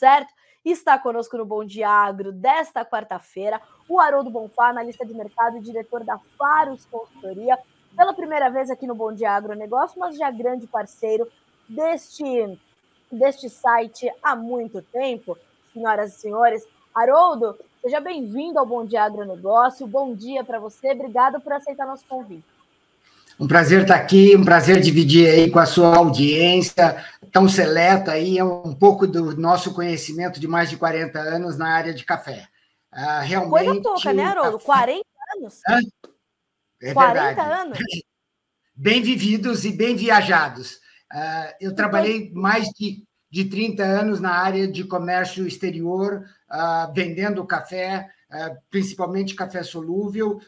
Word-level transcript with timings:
certo? 0.00 0.32
Está 0.64 0.98
conosco 0.98 1.36
no 1.36 1.44
Bom 1.44 1.62
Dia 1.62 2.10
desta 2.34 2.84
quarta-feira 2.84 3.60
o 3.86 4.00
Haroldo 4.00 4.30
Bonfá, 4.30 4.68
analista 4.68 5.04
de 5.04 5.12
mercado 5.12 5.58
e 5.58 5.60
diretor 5.60 6.04
da 6.04 6.18
Faros 6.38 6.86
Consultoria, 6.86 7.58
pela 7.94 8.14
primeira 8.14 8.48
vez 8.48 8.70
aqui 8.70 8.86
no 8.86 8.94
Bom 8.94 9.12
Dia 9.12 9.32
Agronegócio, 9.32 10.00
mas 10.00 10.16
já 10.16 10.30
grande 10.30 10.66
parceiro 10.66 11.28
deste, 11.68 12.58
deste 13.12 13.50
site 13.50 14.10
há 14.22 14.34
muito 14.34 14.80
tempo, 14.80 15.36
senhoras 15.72 16.14
e 16.14 16.20
senhores. 16.20 16.66
Haroldo, 16.94 17.58
seja 17.82 18.00
bem-vindo 18.00 18.58
ao 18.58 18.66
Bom 18.66 18.86
Dia 18.86 19.04
Agronegócio, 19.04 19.86
bom 19.86 20.14
dia 20.14 20.42
para 20.44 20.58
você, 20.58 20.92
obrigado 20.92 21.40
por 21.40 21.52
aceitar 21.52 21.86
nosso 21.86 22.06
convite. 22.06 22.59
Um 23.40 23.48
prazer 23.48 23.82
estar 23.82 23.94
aqui, 23.94 24.36
um 24.36 24.44
prazer 24.44 24.82
dividir 24.82 25.26
aí 25.26 25.50
com 25.50 25.58
a 25.58 25.64
sua 25.64 25.96
audiência 25.96 27.02
tão 27.32 27.48
seleta 27.48 28.12
aí 28.12 28.42
um 28.42 28.74
pouco 28.74 29.06
do 29.06 29.34
nosso 29.34 29.72
conhecimento 29.72 30.38
de 30.38 30.46
mais 30.46 30.68
de 30.68 30.76
40 30.76 31.18
anos 31.18 31.56
na 31.56 31.70
área 31.70 31.94
de 31.94 32.04
café. 32.04 32.46
Uh, 32.92 33.22
realmente. 33.22 33.64
Coisa 33.64 33.82
pouca, 33.82 34.12
né, 34.12 34.24
Haroldo? 34.24 34.58
40 34.58 35.02
anos? 35.38 35.60
Hã? 35.66 35.80
É 36.82 36.92
40 36.92 37.22
verdade. 37.22 37.60
anos. 37.62 37.78
Bem 38.76 39.02
vividos 39.02 39.64
e 39.64 39.72
bem 39.72 39.94
viajados. 39.96 40.72
Uh, 41.12 41.52
eu 41.60 41.74
trabalhei 41.74 42.30
mais 42.32 42.68
de, 42.68 43.04
de 43.30 43.44
30 43.44 43.82
anos 43.82 44.20
na 44.20 44.32
área 44.32 44.66
de 44.66 44.84
comércio 44.84 45.46
exterior, 45.46 46.24
uh, 46.50 46.92
vendendo 46.94 47.46
café, 47.46 48.08
principalmente 48.70 49.34
café 49.34 49.62
solúvel. 49.62 50.40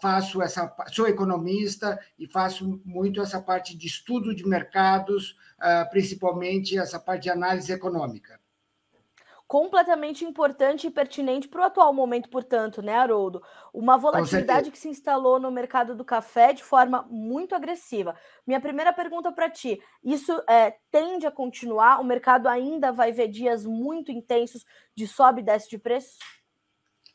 faço 0.00 0.42
essa, 0.42 0.74
sou 0.92 1.06
economista 1.06 1.98
e 2.18 2.26
faço 2.26 2.80
muito 2.84 3.20
essa 3.20 3.40
parte 3.40 3.76
de 3.76 3.86
estudo 3.86 4.34
de 4.34 4.46
mercados, 4.46 5.36
principalmente 5.90 6.78
essa 6.78 6.98
parte 6.98 7.24
de 7.24 7.30
análise 7.30 7.72
econômica 7.72 8.42
completamente 9.52 10.24
importante 10.24 10.86
e 10.86 10.90
pertinente 10.90 11.46
para 11.46 11.60
o 11.60 11.64
atual 11.64 11.92
momento, 11.92 12.30
portanto, 12.30 12.80
né, 12.80 12.94
Haroldo? 12.94 13.42
Uma 13.70 13.98
volatilidade 13.98 14.70
que 14.70 14.78
se 14.78 14.88
instalou 14.88 15.38
no 15.38 15.50
mercado 15.50 15.94
do 15.94 16.02
café 16.06 16.54
de 16.54 16.64
forma 16.64 17.06
muito 17.10 17.54
agressiva. 17.54 18.16
Minha 18.46 18.62
primeira 18.62 18.94
pergunta 18.94 19.30
para 19.30 19.50
ti: 19.50 19.78
isso 20.02 20.32
é, 20.48 20.74
tende 20.90 21.26
a 21.26 21.30
continuar? 21.30 22.00
O 22.00 22.04
mercado 22.04 22.48
ainda 22.48 22.92
vai 22.92 23.12
ver 23.12 23.28
dias 23.28 23.66
muito 23.66 24.10
intensos 24.10 24.64
de 24.96 25.06
sobe 25.06 25.42
e 25.42 25.44
desce 25.44 25.68
de 25.68 25.76
preço? 25.76 26.16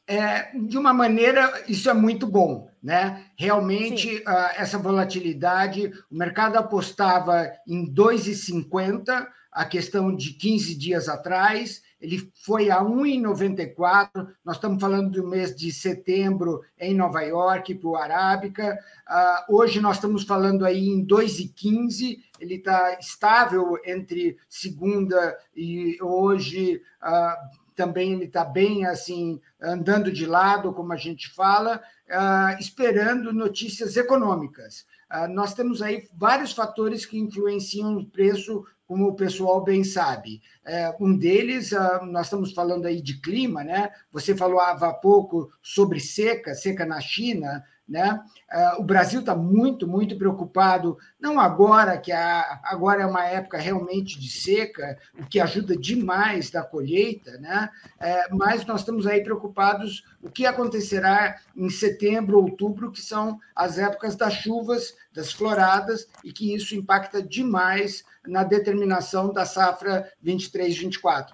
É, 0.09 0.57
de 0.57 0.77
uma 0.77 0.93
maneira, 0.93 1.65
isso 1.67 1.89
é 1.89 1.93
muito 1.93 2.25
bom, 2.25 2.71
né? 2.81 3.25
Realmente, 3.35 4.19
uh, 4.19 4.55
essa 4.55 4.77
volatilidade, 4.77 5.91
o 6.09 6.15
mercado 6.17 6.55
apostava 6.55 7.51
em 7.67 7.93
2,50, 7.93 9.27
a 9.51 9.65
questão 9.65 10.15
de 10.15 10.31
15 10.33 10.75
dias 10.75 11.09
atrás, 11.09 11.81
ele 11.99 12.31
foi 12.45 12.69
a 12.69 12.79
1,94. 12.81 14.29
Nós 14.45 14.55
estamos 14.55 14.79
falando 14.79 15.11
do 15.11 15.27
mês 15.27 15.53
de 15.53 15.71
setembro 15.73 16.61
em 16.79 16.95
Nova 16.95 17.21
York, 17.23 17.75
para 17.75 17.89
o 17.89 17.95
Arábica. 17.97 18.79
Uh, 19.09 19.55
hoje 19.57 19.81
nós 19.81 19.97
estamos 19.97 20.23
falando 20.23 20.63
aí 20.63 20.87
em 20.87 21.05
2,15. 21.05 22.17
Ele 22.39 22.55
está 22.55 22.97
estável 22.99 23.77
entre 23.83 24.37
segunda 24.47 25.37
e 25.55 25.97
hoje. 26.01 26.81
Uh, 27.03 27.66
também 27.77 28.13
ele 28.13 28.25
está 28.25 28.43
bem 28.43 28.85
assim 28.85 29.39
andando 29.61 30.11
de 30.11 30.25
lado, 30.25 30.73
como 30.73 30.91
a 30.91 30.97
gente 30.97 31.29
fala, 31.29 31.79
uh, 32.09 32.59
esperando 32.59 33.31
notícias 33.31 33.95
econômicas. 33.95 34.85
Uh, 35.13 35.27
nós 35.29 35.53
temos 35.53 35.81
aí 35.81 36.09
vários 36.13 36.51
fatores 36.51 37.05
que 37.05 37.19
influenciam 37.19 37.95
o 37.95 38.09
preço 38.09 38.65
como 38.87 39.07
o 39.07 39.15
pessoal 39.15 39.63
bem 39.63 39.83
sabe. 39.83 40.41
É, 40.65 40.95
um 40.97 41.15
deles, 41.15 41.73
ah, 41.73 42.05
nós 42.05 42.27
estamos 42.27 42.53
falando 42.53 42.85
aí 42.85 43.01
de 43.01 43.19
clima, 43.19 43.61
né? 43.61 43.91
Você 44.13 44.33
falava 44.33 44.87
há 44.87 44.93
pouco 44.93 45.49
sobre 45.61 45.99
seca, 45.99 46.55
seca 46.55 46.85
na 46.85 47.01
China, 47.01 47.65
né? 47.87 48.21
É, 48.51 48.73
o 48.77 48.83
Brasil 48.83 49.21
está 49.21 49.35
muito, 49.35 49.87
muito 49.87 50.17
preocupado, 50.17 50.97
não 51.19 51.39
agora, 51.39 51.97
que 51.97 52.11
a, 52.11 52.59
agora 52.63 53.03
é 53.03 53.05
uma 53.05 53.25
época 53.25 53.57
realmente 53.57 54.19
de 54.19 54.29
seca, 54.29 54.97
o 55.17 55.25
que 55.25 55.39
ajuda 55.39 55.75
demais 55.77 56.49
da 56.49 56.63
colheita, 56.63 57.37
né? 57.37 57.69
É, 57.99 58.27
mas 58.33 58.65
nós 58.65 58.81
estamos 58.81 59.07
aí 59.07 59.23
preocupados 59.23 60.03
o 60.21 60.29
que 60.29 60.45
acontecerá 60.45 61.37
em 61.55 61.69
setembro, 61.69 62.39
outubro, 62.39 62.91
que 62.91 63.01
são 63.01 63.39
as 63.55 63.77
épocas 63.77 64.15
das 64.15 64.33
chuvas, 64.33 64.95
das 65.13 65.31
floradas, 65.31 66.07
e 66.23 66.33
que 66.33 66.53
isso 66.53 66.75
impacta 66.75 67.21
demais 67.21 68.03
na 68.25 68.43
determinação 68.43 69.31
da 69.31 69.45
safra 69.45 70.11
23-24. 70.23 71.33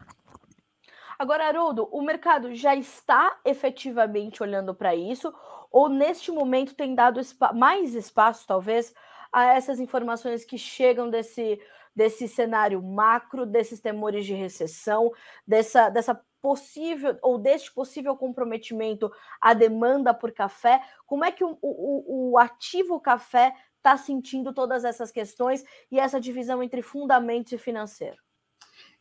Agora, 1.18 1.48
Haroldo, 1.48 1.88
o 1.92 2.02
mercado 2.02 2.54
já 2.54 2.76
está 2.76 3.40
efetivamente 3.46 4.44
olhando 4.44 4.74
para 4.76 4.96
isso, 4.96 5.34
ou 5.74 5.90
neste 5.90 6.32
momento 6.32 6.76
tem 6.76 6.94
dado 6.94 7.20
mais 7.56 7.96
espaço, 7.96 8.46
talvez, 8.48 8.94
a 9.32 9.46
essas 9.46 9.80
informações 9.80 10.46
que 10.46 10.56
chegam 10.56 11.10
desse, 11.10 11.60
desse 11.96 12.28
cenário 12.28 12.80
macro, 12.80 13.44
desses 13.44 13.82
temores 13.82 14.24
de 14.24 14.36
recessão, 14.36 15.12
dessa, 15.48 15.90
dessa 15.90 16.24
possível 16.40 17.18
ou 17.24 17.40
deste 17.40 17.74
possível 17.74 18.16
comprometimento 18.16 19.12
à 19.42 19.56
demanda 19.56 20.14
por 20.14 20.32
café? 20.32 20.80
Como 21.08 21.26
é 21.26 21.32
que 21.32 21.44
o, 21.44 21.58
o, 21.60 22.32
o 22.34 22.38
ativo 22.38 23.00
café 23.00 23.56
está 23.78 23.98
sentindo 23.98 24.54
todas 24.54 24.86
essas 24.86 25.12
questões 25.12 25.66
e 25.92 26.00
essa 26.00 26.22
divisão 26.22 26.62
entre 26.62 26.84
fundamentos 26.84 27.52
e 27.52 27.58
financeiro? 27.58 28.18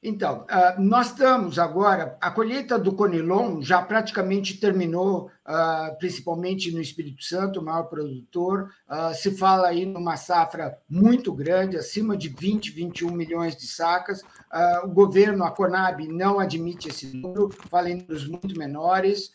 Então, 0.04 0.44
ah, 0.48 0.74
nós 0.80 1.08
estamos 1.08 1.60
agora, 1.60 2.18
a 2.20 2.28
colheita 2.28 2.76
do 2.76 2.92
Conilon 2.92 3.62
já 3.62 3.80
praticamente 3.80 4.58
terminou, 4.58 5.30
ah, 5.44 5.94
principalmente 5.96 6.72
no 6.72 6.80
Espírito 6.80 7.22
Santo, 7.22 7.60
o 7.60 7.64
maior 7.64 7.84
produtor. 7.84 8.72
Ah, 8.88 9.14
se 9.14 9.30
fala 9.30 9.68
aí 9.68 9.86
numa 9.86 10.16
safra 10.16 10.76
muito 10.90 11.32
grande, 11.32 11.76
acima 11.76 12.16
de 12.16 12.28
20, 12.28 12.72
21 12.72 13.12
milhões 13.12 13.56
de 13.56 13.68
sacas. 13.68 14.22
O 14.82 14.88
governo, 14.88 15.44
a 15.44 15.52
Conab, 15.52 16.06
não 16.08 16.40
admite 16.40 16.88
esse 16.88 17.16
número, 17.16 17.48
fala 17.70 17.88
em 17.88 17.98
números 17.98 18.26
muito 18.26 18.58
menores. 18.58 19.30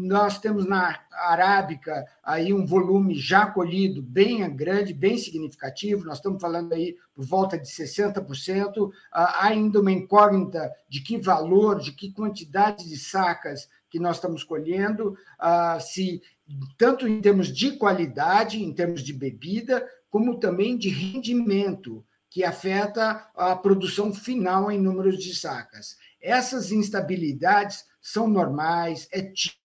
Nós 0.00 0.38
temos 0.38 0.64
na 0.64 0.98
Arábica 1.12 2.06
aí 2.24 2.54
um 2.54 2.64
volume 2.64 3.14
já 3.14 3.46
colhido 3.46 4.00
bem 4.00 4.48
grande, 4.56 4.94
bem 4.94 5.18
significativo. 5.18 6.06
Nós 6.06 6.16
estamos 6.16 6.40
falando 6.40 6.72
aí 6.72 6.96
por 7.14 7.24
volta 7.26 7.58
de 7.58 7.68
60%. 7.68 8.90
Há 9.12 9.46
ainda 9.48 9.80
uma 9.80 9.92
incógnita 9.92 10.72
de 10.88 11.02
que 11.02 11.18
valor, 11.18 11.78
de 11.78 11.92
que 11.92 12.12
quantidade 12.12 12.88
de 12.88 12.96
sacas 12.96 13.68
que 13.90 13.98
nós 13.98 14.16
estamos 14.16 14.42
colhendo, 14.42 15.14
ah, 15.38 15.78
se 15.78 16.22
tanto 16.78 17.06
em 17.06 17.20
termos 17.20 17.48
de 17.48 17.72
qualidade, 17.72 18.62
em 18.62 18.72
termos 18.72 19.02
de 19.02 19.12
bebida, 19.12 19.86
como 20.08 20.38
também 20.38 20.78
de 20.78 20.88
rendimento, 20.88 22.04
que 22.30 22.42
afeta 22.42 23.28
a 23.34 23.54
produção 23.54 24.14
final 24.14 24.70
em 24.70 24.80
números 24.80 25.18
de 25.18 25.34
sacas. 25.34 25.96
Essas 26.22 26.70
instabilidades 26.72 27.84
são 28.00 28.28
normais, 28.28 29.08
é 29.12 29.20
típico, 29.20 29.59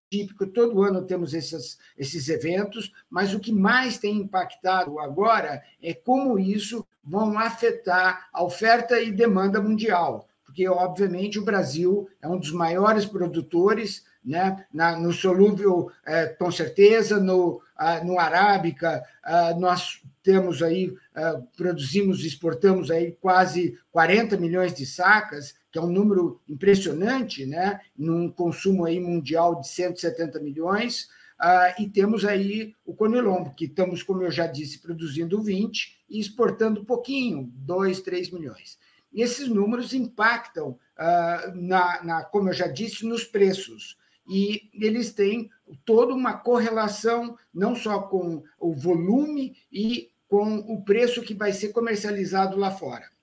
todo 0.54 0.84
ano 0.84 1.04
temos 1.04 1.34
esses, 1.34 1.78
esses 1.98 2.30
eventos, 2.30 2.92
mas 3.10 3.34
o 3.34 3.40
que 3.40 3.52
mais 3.52 3.98
tem 3.98 4.18
impactado 4.18 5.00
agora 5.00 5.64
é 5.82 5.94
como 5.94 6.40
isso 6.40 6.86
vão 7.04 7.38
afetar 7.38 8.28
a 8.34 8.44
oferta 8.44 9.00
e 9.00 9.12
demanda 9.12 9.62
mundial, 9.62 10.28
porque, 10.46 10.68
obviamente, 10.68 11.38
o 11.38 11.44
Brasil 11.44 12.08
é 12.22 12.28
um 12.28 12.40
dos 12.40 12.52
maiores 12.52 13.06
produtores, 13.06 14.06
né? 14.24 14.66
Na, 14.74 14.98
no 14.98 15.14
solúvel, 15.14 15.92
é, 16.06 16.28
com 16.28 16.50
certeza, 16.50 17.20
no, 17.20 17.62
ah, 17.76 18.04
no 18.04 18.20
arábica, 18.20 19.04
ah, 19.24 19.54
nós 19.54 20.02
temos 20.24 20.64
aí, 20.64 20.94
ah, 21.14 21.42
produzimos, 21.56 22.26
exportamos 22.26 22.90
aí 22.90 23.12
quase 23.22 23.78
40 23.92 24.38
milhões 24.38 24.74
de 24.74 24.86
sacas, 24.86 25.54
que 25.76 25.80
é 25.80 25.82
um 25.82 25.92
número 25.92 26.40
impressionante, 26.48 27.46
né? 27.46 27.82
num 27.98 28.32
consumo 28.32 28.86
aí 28.86 28.98
mundial 28.98 29.60
de 29.60 29.68
170 29.68 30.40
milhões, 30.40 31.10
uh, 31.38 31.82
e 31.82 31.90
temos 31.90 32.24
aí 32.24 32.74
o 32.86 32.96
Conilombo, 32.96 33.54
que 33.54 33.66
estamos, 33.66 34.02
como 34.02 34.24
eu 34.24 34.32
já 34.32 34.48
disse, 34.48 34.80
produzindo 34.80 35.42
20 35.42 36.00
e 36.10 36.18
exportando 36.18 36.86
pouquinho, 36.86 37.52
2, 37.54 38.00
3 38.00 38.32
milhões. 38.32 38.80
E 39.12 39.22
esses 39.22 39.50
números 39.50 39.94
impactam, 39.94 40.70
uh, 40.70 41.52
na, 41.54 42.02
na, 42.06 42.24
como 42.24 42.48
eu 42.48 42.54
já 42.54 42.68
disse, 42.68 43.06
nos 43.06 43.26
preços. 43.26 43.98
E 44.26 44.70
eles 44.74 45.12
têm 45.12 45.50
toda 45.84 46.14
uma 46.14 46.38
correlação, 46.38 47.38
não 47.54 47.76
só 47.76 48.00
com 48.04 48.42
o 48.58 48.74
volume 48.74 49.58
e 49.70 50.10
com 50.30 50.56
o 50.56 50.86
preço 50.86 51.22
que 51.22 51.34
vai 51.34 51.52
ser 51.52 51.74
comercializado 51.74 52.56
lá 52.56 52.72
fora 52.72 53.14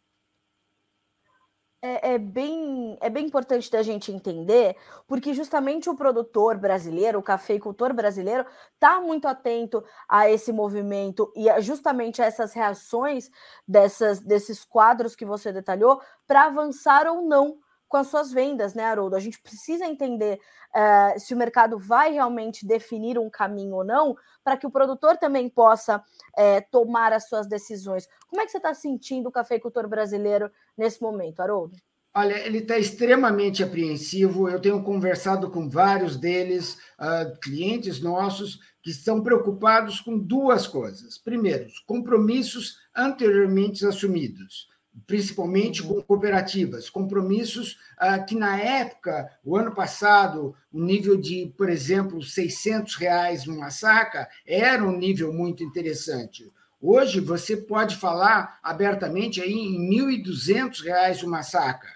é, 1.83 2.15
é, 2.15 2.19
bem, 2.19 2.97
é 3.01 3.11
bem 3.11 3.27
importante 3.27 3.69
da 3.69 3.83
gente 3.83 4.13
entender, 4.13 4.77
porque 5.09 5.35
justamente 5.35 5.91
o 5.91 5.97
produtor 5.97 6.57
brasileiro, 6.57 7.19
o 7.19 7.23
cafeicultor 7.23 7.93
brasileiro, 7.93 8.47
está 8.75 9.01
muito 9.01 9.27
atento 9.27 9.85
a 10.09 10.31
esse 10.31 10.53
movimento 10.53 11.33
e 11.35 11.51
a, 11.51 11.61
justamente 11.61 12.23
a 12.23 12.25
essas 12.25 12.53
reações 12.53 13.29
dessas, 13.67 14.21
desses 14.21 14.65
quadros 14.65 15.17
que 15.17 15.25
você 15.25 15.53
detalhou 15.53 16.01
para 16.25 16.47
avançar 16.47 17.09
ou 17.09 17.23
não 17.23 17.59
com 17.93 17.99
as 17.99 18.07
suas 18.07 18.33
vendas, 18.33 18.73
né, 18.73 18.85
Haroldo? 18.85 19.15
A 19.15 19.21
gente 19.21 19.39
precisa 19.39 19.85
entender 19.85 20.41
uh, 20.75 21.21
se 21.21 21.35
o 21.35 21.37
mercado 21.37 21.79
vai 21.79 22.11
realmente 22.11 22.67
definir 22.67 23.19
um 23.19 23.29
caminho 23.29 23.75
ou 23.75 23.85
não, 23.85 24.17
para 24.43 24.57
que 24.57 24.67
o 24.67 24.71
produtor 24.71 25.19
também 25.19 25.47
possa 25.47 25.99
uh, 25.99 26.65
tomar 26.71 27.13
as 27.13 27.29
suas 27.29 27.47
decisões. 27.47 28.09
Como 28.31 28.41
é 28.41 28.47
que 28.47 28.51
você 28.51 28.57
está 28.57 28.73
sentindo 28.73 29.29
o 29.29 29.33
cafeicultor 29.33 29.87
brasileiro 29.87 30.51
nesse 30.75 31.03
momento, 31.03 31.41
Haroldo? 31.41 31.77
Olha, 32.15 32.39
ele 32.47 32.59
está 32.59 32.79
extremamente 32.79 33.63
apreensivo. 33.63 34.49
Eu 34.49 34.59
tenho 34.59 34.83
conversado 34.83 35.51
com 35.51 35.69
vários 35.69 36.17
deles, 36.17 36.79
uh, 36.99 37.39
clientes 37.43 38.01
nossos, 38.01 38.59
que 38.83 38.91
estão 38.91 39.23
preocupados 39.23 40.01
com 40.01 40.19
duas 40.19 40.67
coisas. 40.67 41.19
Primeiro, 41.19 41.67
compromissos 41.87 42.79
anteriormente 42.97 43.87
assumidos, 43.87 44.69
principalmente 45.07 45.83
com 45.83 46.01
cooperativas, 46.03 46.91
compromissos 46.91 47.79
uh, 48.01 48.25
que, 48.27 48.35
na 48.35 48.59
época, 48.61 49.31
o 49.45 49.57
ano 49.57 49.75
passado, 49.75 50.55
o 50.73 50.81
nível 50.81 51.17
de, 51.17 51.53
por 51.57 51.69
exemplo, 51.69 52.23
600 52.23 52.97
reais 52.97 53.47
numa 53.47 53.71
saca 53.71 54.29
era 54.47 54.85
um 54.85 54.97
nível 54.97 55.33
muito 55.33 55.65
interessante. 55.65 56.51
Hoje, 56.81 57.21
você 57.21 57.57
pode 57.57 57.97
falar 57.97 58.59
abertamente 58.63 59.41
aí 59.41 59.53
em 59.53 59.89
R$ 59.89 60.23
1.200 60.25 61.23
uma 61.23 61.43
saca. 61.43 61.89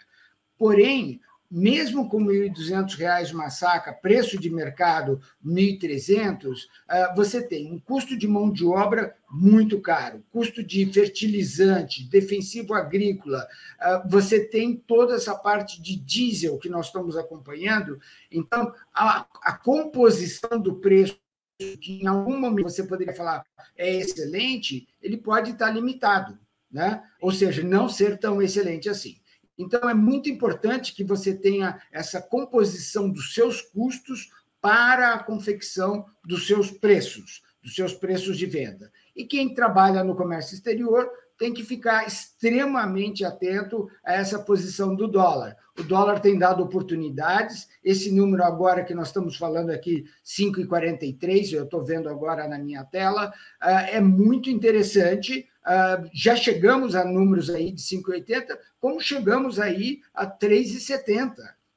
Porém, 0.56 1.20
mesmo 1.56 2.06
com 2.06 2.18
R$ 2.18 2.50
1.200 2.50 3.32
uma 3.32 3.48
saca, 3.48 3.90
preço 3.90 4.38
de 4.38 4.50
mercado 4.50 5.18
R$ 5.42 5.50
1.300, 5.50 6.54
ah, 6.86 7.14
você 7.16 7.42
tem 7.42 7.72
um 7.72 7.78
custo 7.78 8.14
de 8.14 8.28
mão 8.28 8.52
de 8.52 8.62
obra 8.66 9.16
muito 9.30 9.80
caro, 9.80 10.22
custo 10.30 10.62
de 10.62 10.84
fertilizante, 10.92 12.06
defensivo 12.10 12.74
agrícola, 12.74 13.48
ah, 13.80 14.06
você 14.06 14.44
tem 14.44 14.76
toda 14.76 15.14
essa 15.14 15.34
parte 15.34 15.80
de 15.80 15.96
diesel 15.96 16.58
que 16.58 16.68
nós 16.68 16.86
estamos 16.88 17.16
acompanhando. 17.16 17.98
Então, 18.30 18.70
a, 18.92 19.24
a 19.42 19.56
composição 19.56 20.60
do 20.60 20.74
preço 20.76 21.18
que 21.58 22.02
em 22.02 22.06
algum 22.06 22.38
momento 22.38 22.68
você 22.68 22.82
poderia 22.82 23.14
falar 23.14 23.42
é 23.78 23.96
excelente, 23.96 24.86
ele 25.00 25.16
pode 25.16 25.52
estar 25.52 25.70
limitado, 25.70 26.38
né? 26.70 27.02
ou 27.18 27.32
seja, 27.32 27.62
não 27.62 27.88
ser 27.88 28.18
tão 28.18 28.42
excelente 28.42 28.90
assim. 28.90 29.16
Então, 29.58 29.88
é 29.88 29.94
muito 29.94 30.28
importante 30.28 30.94
que 30.94 31.04
você 31.04 31.34
tenha 31.34 31.80
essa 31.90 32.20
composição 32.20 33.10
dos 33.10 33.34
seus 33.34 33.60
custos 33.60 34.30
para 34.60 35.14
a 35.14 35.22
confecção 35.22 36.06
dos 36.24 36.46
seus 36.46 36.70
preços, 36.70 37.42
dos 37.62 37.74
seus 37.74 37.94
preços 37.94 38.36
de 38.36 38.46
venda. 38.46 38.90
E 39.14 39.24
quem 39.24 39.54
trabalha 39.54 40.04
no 40.04 40.16
comércio 40.16 40.54
exterior 40.54 41.08
tem 41.38 41.52
que 41.52 41.64
ficar 41.64 42.06
extremamente 42.06 43.24
atento 43.24 43.88
a 44.04 44.14
essa 44.14 44.38
posição 44.38 44.94
do 44.94 45.06
dólar. 45.06 45.56
O 45.78 45.82
dólar 45.82 46.20
tem 46.20 46.38
dado 46.38 46.62
oportunidades. 46.62 47.68
Esse 47.84 48.10
número 48.10 48.42
agora 48.42 48.84
que 48.84 48.94
nós 48.94 49.08
estamos 49.08 49.36
falando 49.36 49.70
aqui, 49.70 50.04
5,43, 50.24 51.52
eu 51.52 51.64
estou 51.64 51.84
vendo 51.84 52.08
agora 52.08 52.48
na 52.48 52.58
minha 52.58 52.84
tela, 52.84 53.32
ah, 53.60 53.82
é 53.82 54.00
muito 54.00 54.48
interessante. 54.48 55.46
Ah, 55.64 56.02
já 56.12 56.34
chegamos 56.34 56.94
a 56.94 57.04
números 57.04 57.50
aí 57.50 57.72
de 57.72 57.82
5,80, 57.82 58.56
como 58.80 59.00
chegamos 59.00 59.60
aí 59.60 60.00
a 60.14 60.26
3,70. 60.26 61.34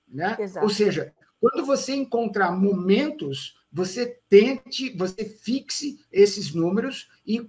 Né? 0.07 0.38
Ou 0.61 0.69
seja, 0.69 1.13
quando 1.39 1.65
você 1.65 1.94
encontrar 1.94 2.51
momentos 2.51 3.59
você 3.71 4.19
tente, 4.27 4.95
você 4.97 5.25
fixe 5.25 6.00
esses 6.12 6.53
números 6.53 7.09
e 7.25 7.47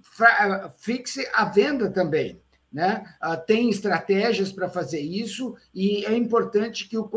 fixe 0.77 1.27
a 1.33 1.45
venda 1.45 1.89
também. 1.89 2.39
Né? 2.71 3.03
Ah, 3.19 3.35
tem 3.35 3.69
estratégias 3.69 4.51
para 4.51 4.69
fazer 4.69 5.01
isso 5.01 5.55
e 5.73 6.05
é 6.05 6.15
importante 6.15 6.87
que 6.87 6.97
o, 6.97 7.09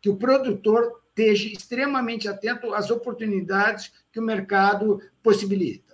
que 0.00 0.08
o 0.08 0.16
produtor 0.16 1.02
esteja 1.08 1.48
extremamente 1.48 2.28
atento 2.28 2.72
às 2.72 2.90
oportunidades 2.90 3.92
que 4.12 4.20
o 4.20 4.22
mercado 4.22 5.00
possibilita. 5.22 5.91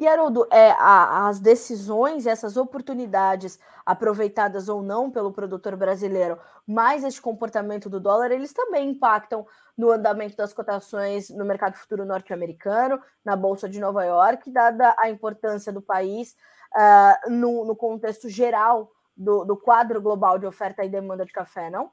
E, 0.00 0.08
Haroldo, 0.08 0.46
é, 0.50 0.70
a, 0.70 1.28
as 1.28 1.40
decisões, 1.40 2.26
essas 2.26 2.56
oportunidades 2.56 3.58
aproveitadas 3.84 4.66
ou 4.66 4.82
não 4.82 5.10
pelo 5.10 5.30
produtor 5.30 5.76
brasileiro, 5.76 6.38
mais 6.66 7.04
este 7.04 7.20
comportamento 7.20 7.90
do 7.90 8.00
dólar, 8.00 8.30
eles 8.30 8.50
também 8.50 8.88
impactam 8.88 9.46
no 9.76 9.90
andamento 9.90 10.38
das 10.38 10.54
cotações 10.54 11.28
no 11.28 11.44
mercado 11.44 11.74
futuro 11.74 12.06
norte-americano, 12.06 12.98
na 13.22 13.36
Bolsa 13.36 13.68
de 13.68 13.78
Nova 13.78 14.02
York, 14.02 14.50
dada 14.50 14.96
a 14.98 15.10
importância 15.10 15.70
do 15.70 15.82
país 15.82 16.34
uh, 16.74 17.30
no, 17.30 17.66
no, 17.66 17.76
contexto 17.76 18.26
geral 18.30 18.90
do, 19.14 19.44
do 19.44 19.54
quadro 19.54 20.00
global 20.00 20.38
de 20.38 20.46
oferta 20.46 20.82
e 20.82 20.88
demanda 20.88 21.26
de 21.26 21.32
café, 21.32 21.68
não? 21.68 21.90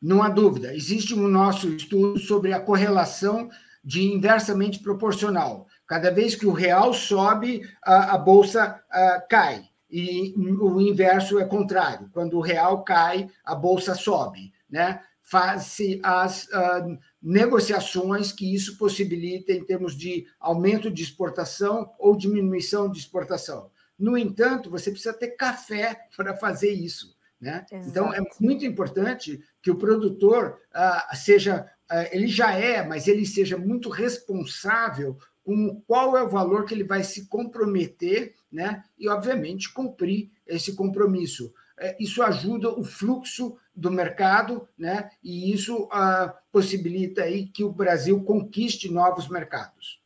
Não 0.00 0.22
há 0.22 0.28
dúvida. 0.28 0.72
Existe 0.72 1.12
um 1.12 1.26
nosso 1.26 1.68
estudo 1.70 2.20
sobre 2.20 2.52
a 2.52 2.60
correlação 2.60 3.50
de 3.82 4.12
inversamente 4.12 4.80
proporcional. 4.80 5.66
Cada 5.86 6.10
vez 6.10 6.34
que 6.34 6.46
o 6.46 6.52
real 6.52 6.92
sobe, 6.92 7.62
a, 7.82 8.14
a 8.14 8.18
bolsa 8.18 8.82
a, 8.90 9.20
cai. 9.20 9.64
E 9.88 10.34
o 10.36 10.80
inverso 10.80 11.38
é 11.38 11.44
contrário. 11.44 12.10
Quando 12.12 12.36
o 12.36 12.40
real 12.40 12.82
cai, 12.82 13.28
a 13.44 13.54
bolsa 13.54 13.94
sobe. 13.94 14.52
Né? 14.68 15.00
Faz-se 15.22 16.00
as 16.02 16.44
uh, 16.46 16.98
negociações 17.22 18.32
que 18.32 18.52
isso 18.52 18.76
possibilita 18.76 19.52
em 19.52 19.64
termos 19.64 19.96
de 19.96 20.26
aumento 20.40 20.90
de 20.90 21.02
exportação 21.02 21.92
ou 21.98 22.16
diminuição 22.16 22.90
de 22.90 22.98
exportação. 22.98 23.70
No 23.98 24.18
entanto, 24.18 24.70
você 24.70 24.90
precisa 24.90 25.14
ter 25.14 25.30
café 25.30 25.96
para 26.16 26.36
fazer 26.36 26.70
isso. 26.70 27.16
Né? 27.40 27.64
Então, 27.70 28.12
é 28.12 28.20
muito 28.40 28.64
importante 28.64 29.40
que 29.62 29.70
o 29.70 29.76
produtor 29.76 30.58
uh, 30.74 31.16
seja, 31.16 31.70
uh, 31.90 32.08
ele 32.10 32.26
já 32.26 32.52
é, 32.52 32.84
mas 32.84 33.06
ele 33.06 33.24
seja 33.24 33.56
muito 33.56 33.88
responsável 33.88 35.16
com 35.46 35.80
qual 35.86 36.16
é 36.16 36.24
o 36.24 36.28
valor 36.28 36.64
que 36.64 36.74
ele 36.74 36.82
vai 36.82 37.04
se 37.04 37.28
comprometer, 37.28 38.34
né? 38.50 38.82
E, 38.98 39.08
obviamente, 39.08 39.72
cumprir 39.72 40.32
esse 40.44 40.74
compromisso. 40.74 41.54
É, 41.78 41.96
isso 42.02 42.20
ajuda 42.20 42.68
o 42.68 42.82
fluxo 42.82 43.56
do 43.72 43.88
mercado, 43.88 44.66
né? 44.76 45.08
E 45.22 45.52
isso 45.52 45.84
uh, 45.84 46.32
possibilita 46.50 47.22
aí 47.22 47.46
que 47.46 47.62
o 47.62 47.70
Brasil 47.70 48.24
conquiste 48.24 48.90
novos 48.90 49.28
mercados. 49.28 50.02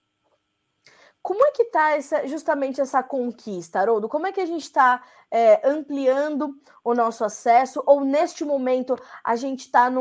Como 1.23 1.45
é 1.45 1.53
que 1.53 1.65
está 1.65 1.91
essa, 1.91 2.27
justamente 2.27 2.81
essa 2.81 3.03
conquista, 3.03 3.79
Haroldo? 3.79 4.09
Como 4.09 4.27
é 4.27 4.33
que 4.33 4.41
a 4.41 4.47
gente 4.47 4.63
está 4.63 5.03
é, 5.31 5.61
ampliando 5.69 6.59
o 6.83 6.95
nosso 6.95 7.23
acesso? 7.23 7.83
Ou 7.85 8.03
neste 8.03 8.43
momento 8.43 8.99
a 9.23 9.37
gente 9.37 9.61
está 9.61 9.93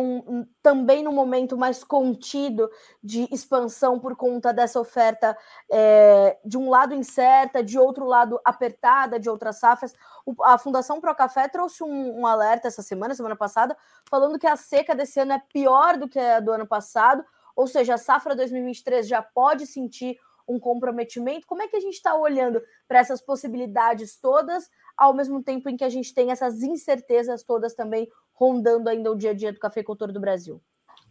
também 0.63 1.03
num 1.03 1.11
momento 1.11 1.57
mais 1.57 1.83
contido 1.83 2.69
de 3.03 3.27
expansão 3.31 3.99
por 3.99 4.15
conta 4.15 4.53
dessa 4.53 4.79
oferta 4.79 5.37
é, 5.69 6.37
de 6.45 6.57
um 6.57 6.69
lado 6.69 6.93
incerta, 6.93 7.61
de 7.61 7.77
outro 7.77 8.05
lado 8.05 8.39
apertada, 8.45 9.19
de 9.19 9.29
outras 9.29 9.57
safras? 9.57 9.93
O, 10.25 10.33
a 10.45 10.57
Fundação 10.57 11.01
Pro 11.01 11.13
Café 11.13 11.49
trouxe 11.49 11.83
um, 11.83 12.21
um 12.21 12.25
alerta 12.25 12.69
essa 12.69 12.81
semana, 12.81 13.13
semana 13.13 13.35
passada, 13.35 13.75
falando 14.09 14.39
que 14.39 14.47
a 14.47 14.55
seca 14.55 14.95
desse 14.95 15.19
ano 15.19 15.33
é 15.33 15.43
pior 15.51 15.97
do 15.97 16.07
que 16.07 16.17
a 16.17 16.39
do 16.39 16.53
ano 16.53 16.65
passado, 16.65 17.25
ou 17.53 17.67
seja, 17.67 17.95
a 17.95 17.97
safra 17.97 18.37
2023 18.37 19.05
já 19.05 19.21
pode 19.21 19.67
sentir 19.67 20.17
um 20.49 20.59
comprometimento? 20.59 21.45
Como 21.47 21.61
é 21.61 21.67
que 21.67 21.77
a 21.77 21.79
gente 21.79 21.93
está 21.93 22.15
olhando 22.15 22.61
para 22.87 22.99
essas 22.99 23.21
possibilidades 23.21 24.19
todas, 24.19 24.69
ao 24.97 25.13
mesmo 25.13 25.43
tempo 25.43 25.69
em 25.69 25.77
que 25.77 25.83
a 25.83 25.89
gente 25.89 26.13
tem 26.13 26.31
essas 26.31 26.63
incertezas 26.63 27.43
todas 27.43 27.75
também 27.75 28.09
rondando 28.33 28.89
ainda 28.89 29.11
o 29.11 29.15
dia 29.15 29.31
a 29.31 29.33
dia 29.33 29.53
do 29.53 29.59
cafeicultor 29.59 30.11
do 30.11 30.19
Brasil? 30.19 30.61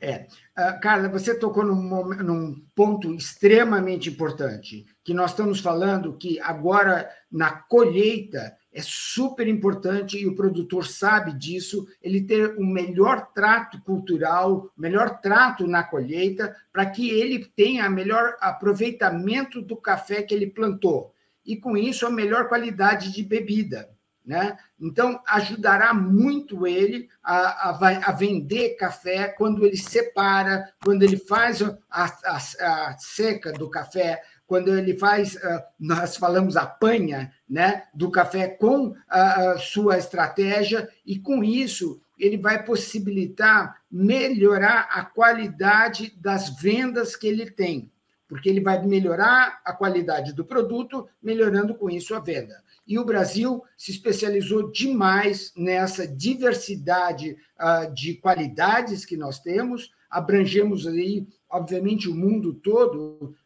É, 0.00 0.26
uh, 0.57 0.81
Carla, 0.81 1.09
você 1.09 1.37
tocou 1.37 1.64
num, 1.64 2.14
num, 2.23 2.64
ponto 2.75 3.12
extremamente 3.12 4.09
importante, 4.09 4.87
que 5.02 5.12
nós 5.12 5.31
estamos 5.33 5.61
falando 5.61 6.17
que 6.17 6.38
agora 6.40 7.11
na 7.31 7.50
colheita 7.50 8.57
é 8.73 8.81
super 8.81 9.49
importante 9.49 10.17
e 10.17 10.26
o 10.26 10.37
produtor 10.37 10.87
sabe 10.87 11.33
disso, 11.33 11.88
ele 12.00 12.21
ter 12.21 12.57
um 12.59 12.67
melhor 12.67 13.33
trato 13.35 13.83
cultural, 13.83 14.71
melhor 14.76 15.21
trato 15.21 15.67
na 15.67 15.83
colheita, 15.83 16.55
para 16.73 16.87
que 16.87 17.11
ele 17.11 17.45
tenha 17.57 17.90
melhor 17.90 18.37
aproveitamento 18.40 19.61
do 19.61 19.76
café 19.76 20.23
que 20.23 20.33
ele 20.33 20.47
plantou. 20.47 21.12
E 21.45 21.57
com 21.57 21.76
isso, 21.76 22.07
a 22.07 22.11
melhor 22.11 22.49
qualidade 22.49 23.11
de 23.11 23.23
bebida. 23.25 23.88
Né? 24.28 24.58
Então, 24.78 25.23
ajudará 25.26 25.94
muito 25.94 26.66
ele 26.66 27.08
a, 27.25 27.70
a, 27.70 28.11
a, 28.11 28.12
vender 28.12 28.76
café 28.76 29.28
quando 29.28 29.64
ele 29.64 29.78
separa, 29.78 30.70
quando 30.85 31.02
ele 31.02 31.16
faz 31.16 31.62
a, 31.62 31.78
a, 31.90 32.37
a 32.37 32.99
seca 32.99 33.54
do 33.54 33.70
café, 33.70 34.20
quando 34.47 34.76
ele 34.76 34.99
faz, 34.99 35.35
ah, 35.42 35.66
nós 35.80 36.18
falamos 36.18 36.58
apanha, 36.58 37.32
né, 37.49 37.85
do 37.94 38.11
café 38.11 38.49
com 38.49 38.94
a 39.08 39.56
sua 39.56 39.97
estratégia 39.97 40.87
e 41.06 41.18
com 41.18 41.42
isso 41.42 41.99
ele 42.18 42.37
vai 42.37 42.62
possibilitar 42.62 43.80
melhorar 43.90 44.90
a 44.92 45.06
qualidade 45.06 46.14
das 46.20 46.50
vendas 46.50 47.16
que 47.16 47.26
ele 47.26 47.50
tem. 47.50 47.90
porque 48.28 48.50
ele 48.50 48.61
vai 48.61 48.85
melhorar 48.85 49.58
a 49.64 49.73
qualidade 49.73 50.35
do 50.35 50.44
produto, 50.44 51.08
melhorando 51.23 51.75
com 51.75 51.88
isso 51.88 52.14
a 52.14 52.20
venda. 52.20 52.62
E 52.88 52.99
o 52.99 53.04
Brasil 53.04 53.62
se 53.76 53.90
especializou 53.90 54.73
demais 54.73 55.52
nessa 55.54 56.09
diversidade 56.09 57.37
uh, 57.61 57.92
de 57.92 58.14
qualidades 58.14 59.04
que 59.04 59.14
nós 59.14 59.38
temos, 59.38 59.92
abrangemos 60.09 60.87
aí, 60.87 61.28
obviamente, 61.50 62.09
o 62.09 62.14
mundo 62.14 62.54
todo, 62.54 63.37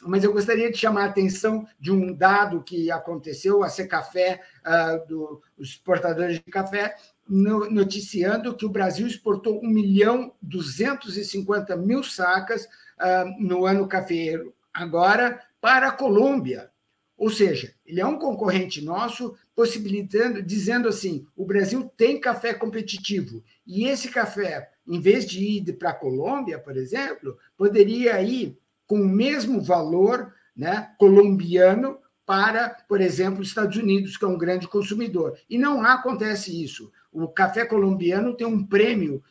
mas 0.00 0.24
eu 0.24 0.32
gostaria 0.32 0.72
de 0.72 0.78
chamar 0.78 1.02
a 1.02 1.08
atenção 1.10 1.66
de 1.78 1.92
um 1.92 2.14
dado 2.14 2.62
que 2.62 2.90
aconteceu, 2.90 3.62
a 3.62 3.68
Secafé, 3.68 4.40
uh, 4.64 5.06
do, 5.06 5.42
os 5.58 5.68
exportadores 5.68 6.36
de 6.36 6.50
café, 6.50 6.96
no, 7.28 7.70
noticiando 7.70 8.56
que 8.56 8.64
o 8.64 8.70
Brasil 8.70 9.06
exportou 9.06 9.60
1 9.62 9.68
milhão 9.68 10.32
250 10.40 11.76
mil 11.76 12.02
sacas 12.02 12.64
uh, 12.64 13.28
no 13.38 13.66
ano 13.66 13.86
cafeiro, 13.86 14.54
agora 14.72 15.38
para 15.60 15.88
a 15.88 15.92
Colômbia. 15.92 16.70
Ou 17.16 17.30
seja, 17.30 17.72
ele 17.86 18.00
é 18.00 18.06
um 18.06 18.18
concorrente 18.18 18.84
nosso, 18.84 19.34
possibilitando, 19.54 20.42
dizendo 20.42 20.88
assim: 20.88 21.26
o 21.34 21.46
Brasil 21.46 21.90
tem 21.96 22.20
café 22.20 22.52
competitivo. 22.52 23.42
E 23.66 23.86
esse 23.86 24.08
café, 24.08 24.70
em 24.86 25.00
vez 25.00 25.24
de 25.24 25.42
ir 25.42 25.72
para 25.74 25.90
a 25.90 25.94
Colômbia, 25.94 26.58
por 26.58 26.76
exemplo, 26.76 27.38
poderia 27.56 28.20
ir 28.22 28.58
com 28.86 29.00
o 29.00 29.08
mesmo 29.08 29.60
valor 29.60 30.32
né, 30.54 30.90
colombiano 30.98 31.98
para, 32.24 32.68
por 32.88 33.00
exemplo, 33.00 33.40
os 33.40 33.48
Estados 33.48 33.76
Unidos, 33.76 34.16
que 34.16 34.24
é 34.24 34.28
um 34.28 34.38
grande 34.38 34.68
consumidor. 34.68 35.38
E 35.48 35.56
não 35.56 35.82
acontece 35.82 36.62
isso. 36.62 36.92
O 37.10 37.28
café 37.28 37.64
colombiano 37.64 38.36
tem 38.36 38.46
um 38.46 38.64
prêmio 38.64 39.22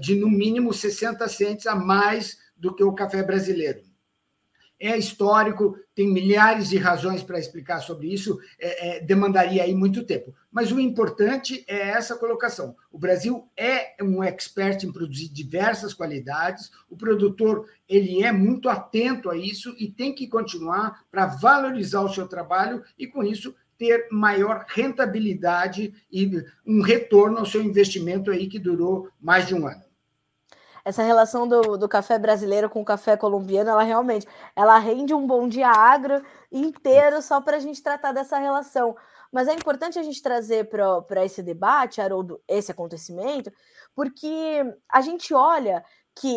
de, 0.00 0.14
no 0.14 0.30
mínimo, 0.30 0.72
60 0.72 1.28
centes 1.28 1.66
a 1.66 1.74
mais 1.74 2.38
do 2.56 2.74
que 2.74 2.82
o 2.82 2.94
café 2.94 3.22
brasileiro 3.22 3.82
é 4.86 4.98
histórico, 4.98 5.78
tem 5.94 6.12
milhares 6.12 6.68
de 6.68 6.76
razões 6.76 7.22
para 7.22 7.38
explicar 7.38 7.80
sobre 7.80 8.12
isso, 8.12 8.38
é, 8.58 8.96
é, 8.96 9.00
demandaria 9.00 9.62
aí 9.62 9.74
muito 9.74 10.04
tempo. 10.04 10.34
Mas 10.52 10.72
o 10.72 10.80
importante 10.80 11.64
é 11.66 11.90
essa 11.90 12.16
colocação. 12.16 12.76
O 12.92 12.98
Brasil 12.98 13.48
é 13.56 13.94
um 14.02 14.22
expert 14.22 14.84
em 14.84 14.92
produzir 14.92 15.28
diversas 15.28 15.94
qualidades, 15.94 16.70
o 16.90 16.96
produtor 16.96 17.68
ele 17.88 18.22
é 18.22 18.32
muito 18.32 18.68
atento 18.68 19.30
a 19.30 19.36
isso 19.36 19.74
e 19.78 19.90
tem 19.90 20.14
que 20.14 20.26
continuar 20.26 21.04
para 21.10 21.26
valorizar 21.26 22.00
o 22.02 22.12
seu 22.12 22.26
trabalho 22.26 22.82
e, 22.98 23.06
com 23.06 23.22
isso, 23.22 23.54
ter 23.78 24.08
maior 24.10 24.64
rentabilidade 24.68 25.94
e 26.10 26.30
um 26.66 26.80
retorno 26.80 27.38
ao 27.38 27.46
seu 27.46 27.62
investimento 27.62 28.30
aí 28.30 28.46
que 28.46 28.58
durou 28.58 29.08
mais 29.20 29.46
de 29.46 29.54
um 29.54 29.66
ano 29.66 29.83
essa 30.84 31.02
relação 31.02 31.48
do, 31.48 31.78
do 31.78 31.88
café 31.88 32.18
brasileiro 32.18 32.68
com 32.68 32.82
o 32.82 32.84
café 32.84 33.16
colombiano, 33.16 33.70
ela 33.70 33.82
realmente 33.82 34.26
ela 34.54 34.78
rende 34.78 35.14
um 35.14 35.26
bom 35.26 35.48
dia 35.48 35.68
agro 35.68 36.22
inteiro 36.52 37.22
só 37.22 37.40
para 37.40 37.56
a 37.56 37.60
gente 37.60 37.82
tratar 37.82 38.12
dessa 38.12 38.38
relação. 38.38 38.94
Mas 39.32 39.48
é 39.48 39.54
importante 39.54 39.98
a 39.98 40.02
gente 40.02 40.22
trazer 40.22 40.68
para 40.68 41.24
esse 41.24 41.42
debate, 41.42 42.00
Haroldo, 42.00 42.40
esse 42.46 42.70
acontecimento, 42.70 43.50
porque 43.94 44.62
a 44.88 45.00
gente 45.00 45.34
olha 45.34 45.84
que 46.14 46.36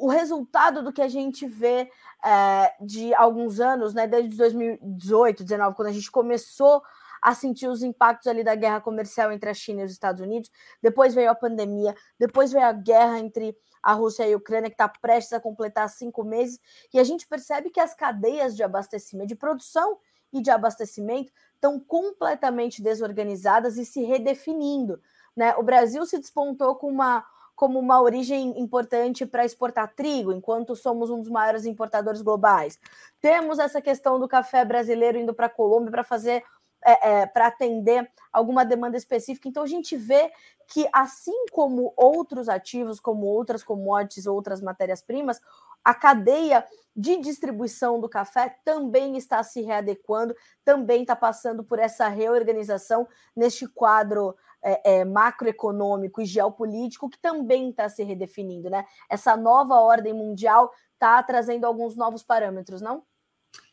o 0.00 0.08
resultado 0.08 0.82
do 0.82 0.92
que 0.92 1.02
a 1.02 1.08
gente 1.08 1.46
vê 1.46 1.90
é, 2.24 2.74
de 2.80 3.14
alguns 3.14 3.60
anos, 3.60 3.94
né, 3.94 4.06
desde 4.06 4.36
2018, 4.36 5.44
2019, 5.44 5.76
quando 5.76 5.88
a 5.88 5.92
gente 5.92 6.10
começou 6.10 6.82
a 7.22 7.34
sentir 7.34 7.68
os 7.68 7.82
impactos 7.82 8.26
ali 8.26 8.42
da 8.42 8.54
guerra 8.54 8.80
comercial 8.80 9.32
entre 9.32 9.50
a 9.50 9.54
China 9.54 9.82
e 9.82 9.84
os 9.84 9.92
Estados 9.92 10.20
Unidos. 10.20 10.50
Depois 10.82 11.14
veio 11.14 11.30
a 11.30 11.34
pandemia, 11.34 11.94
depois 12.18 12.52
veio 12.52 12.64
a 12.64 12.72
guerra 12.72 13.18
entre 13.18 13.56
a 13.82 13.92
Rússia 13.92 14.26
e 14.26 14.32
a 14.32 14.36
Ucrânia, 14.36 14.70
que 14.70 14.74
está 14.74 14.88
prestes 14.88 15.32
a 15.32 15.40
completar 15.40 15.88
cinco 15.88 16.22
meses, 16.22 16.60
e 16.92 16.98
a 16.98 17.04
gente 17.04 17.26
percebe 17.26 17.70
que 17.70 17.80
as 17.80 17.94
cadeias 17.94 18.54
de 18.54 18.62
abastecimento, 18.62 19.28
de 19.28 19.36
produção 19.36 19.98
e 20.32 20.40
de 20.40 20.50
abastecimento 20.50 21.32
estão 21.54 21.78
completamente 21.80 22.82
desorganizadas 22.82 23.76
e 23.76 23.84
se 23.84 24.02
redefinindo. 24.02 25.00
Né? 25.36 25.54
O 25.56 25.62
Brasil 25.62 26.04
se 26.06 26.18
despontou 26.18 26.74
com 26.76 26.88
uma, 26.88 27.24
como 27.54 27.78
uma 27.78 28.00
origem 28.00 28.58
importante 28.60 29.26
para 29.26 29.44
exportar 29.44 29.94
trigo, 29.94 30.32
enquanto 30.32 30.76
somos 30.76 31.10
um 31.10 31.18
dos 31.18 31.28
maiores 31.28 31.64
importadores 31.64 32.22
globais. 32.22 32.78
Temos 33.20 33.58
essa 33.58 33.80
questão 33.80 34.18
do 34.18 34.28
café 34.28 34.64
brasileiro 34.64 35.18
indo 35.18 35.34
para 35.34 35.46
a 35.46 35.50
Colômbia 35.50 35.90
para 35.90 36.04
fazer 36.04 36.44
é, 36.84 37.10
é, 37.10 37.26
para 37.26 37.46
atender 37.46 38.10
alguma 38.32 38.64
demanda 38.64 38.96
específica. 38.96 39.48
Então 39.48 39.62
a 39.62 39.66
gente 39.66 39.96
vê 39.96 40.32
que, 40.68 40.88
assim 40.92 41.46
como 41.50 41.92
outros 41.96 42.48
ativos, 42.48 43.00
como 43.00 43.26
outras 43.26 43.62
commodities, 43.62 44.26
outras 44.26 44.60
matérias-primas, 44.62 45.40
a 45.84 45.94
cadeia 45.94 46.64
de 46.94 47.16
distribuição 47.18 48.00
do 48.00 48.08
café 48.08 48.56
também 48.64 49.16
está 49.16 49.42
se 49.42 49.62
readequando, 49.62 50.34
também 50.64 51.02
está 51.02 51.16
passando 51.16 51.64
por 51.64 51.78
essa 51.78 52.08
reorganização 52.08 53.08
neste 53.34 53.66
quadro 53.66 54.36
é, 54.62 54.98
é, 54.98 55.04
macroeconômico 55.04 56.20
e 56.20 56.26
geopolítico 56.26 57.08
que 57.08 57.18
também 57.18 57.70
está 57.70 57.88
se 57.88 58.02
redefinindo, 58.02 58.68
né? 58.68 58.84
Essa 59.08 59.36
nova 59.36 59.76
ordem 59.76 60.12
mundial 60.12 60.70
está 60.94 61.22
trazendo 61.22 61.64
alguns 61.64 61.96
novos 61.96 62.22
parâmetros, 62.22 62.82
não? 62.82 63.02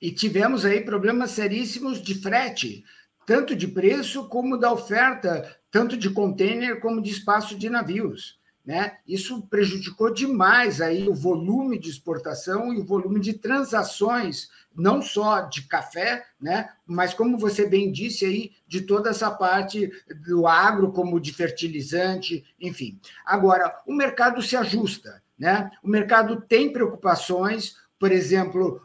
E 0.01 0.11
tivemos 0.11 0.65
aí 0.65 0.81
problemas 0.81 1.31
seríssimos 1.31 2.01
de 2.01 2.15
frete, 2.15 2.83
tanto 3.25 3.55
de 3.55 3.67
preço 3.67 4.27
como 4.27 4.57
da 4.57 4.71
oferta, 4.71 5.57
tanto 5.71 5.97
de 5.97 6.09
container 6.09 6.79
como 6.79 7.01
de 7.01 7.11
espaço 7.11 7.57
de 7.57 7.69
navios. 7.69 8.39
Né? 8.65 8.97
Isso 9.07 9.47
prejudicou 9.47 10.13
demais 10.13 10.81
aí 10.81 11.07
o 11.07 11.13
volume 11.13 11.79
de 11.79 11.89
exportação 11.89 12.73
e 12.73 12.79
o 12.79 12.85
volume 12.85 13.19
de 13.19 13.33
transações, 13.33 14.49
não 14.75 15.01
só 15.01 15.41
de 15.41 15.61
café, 15.63 16.25
né? 16.39 16.69
mas 16.85 17.13
como 17.13 17.37
você 17.37 17.65
bem 17.65 17.91
disse 17.91 18.25
aí, 18.25 18.51
de 18.67 18.81
toda 18.81 19.09
essa 19.09 19.31
parte 19.31 19.89
do 20.27 20.45
agro, 20.45 20.91
como 20.91 21.19
de 21.19 21.31
fertilizante, 21.31 22.45
enfim. 22.59 22.99
Agora, 23.25 23.73
o 23.87 23.93
mercado 23.93 24.41
se 24.41 24.57
ajusta, 24.57 25.23
né? 25.39 25.71
O 25.83 25.87
mercado 25.87 26.41
tem 26.41 26.73
preocupações, 26.73 27.77
por 27.99 28.11
exemplo, 28.11 28.81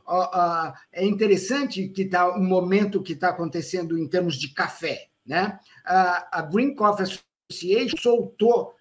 é 0.93 1.05
interessante 1.05 1.89
que 1.89 2.03
está 2.03 2.35
um 2.35 2.45
momento 2.45 3.03
que 3.03 3.13
está 3.13 3.29
acontecendo 3.29 3.99
em 3.99 4.09
termos 4.09 4.37
de 4.37 4.55
café. 4.55 5.09
Né? 5.25 5.59
A 5.85 6.43
Green 6.51 6.75
Coffee 6.75 7.05
Association 7.51 7.97
soltou 7.99 8.75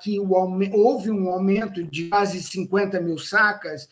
que 0.00 0.18
houve 0.20 1.10
um 1.10 1.28
aumento 1.28 1.82
de 1.82 2.08
quase 2.08 2.42
50 2.42 3.00
mil 3.00 3.18
sacas 3.18 3.88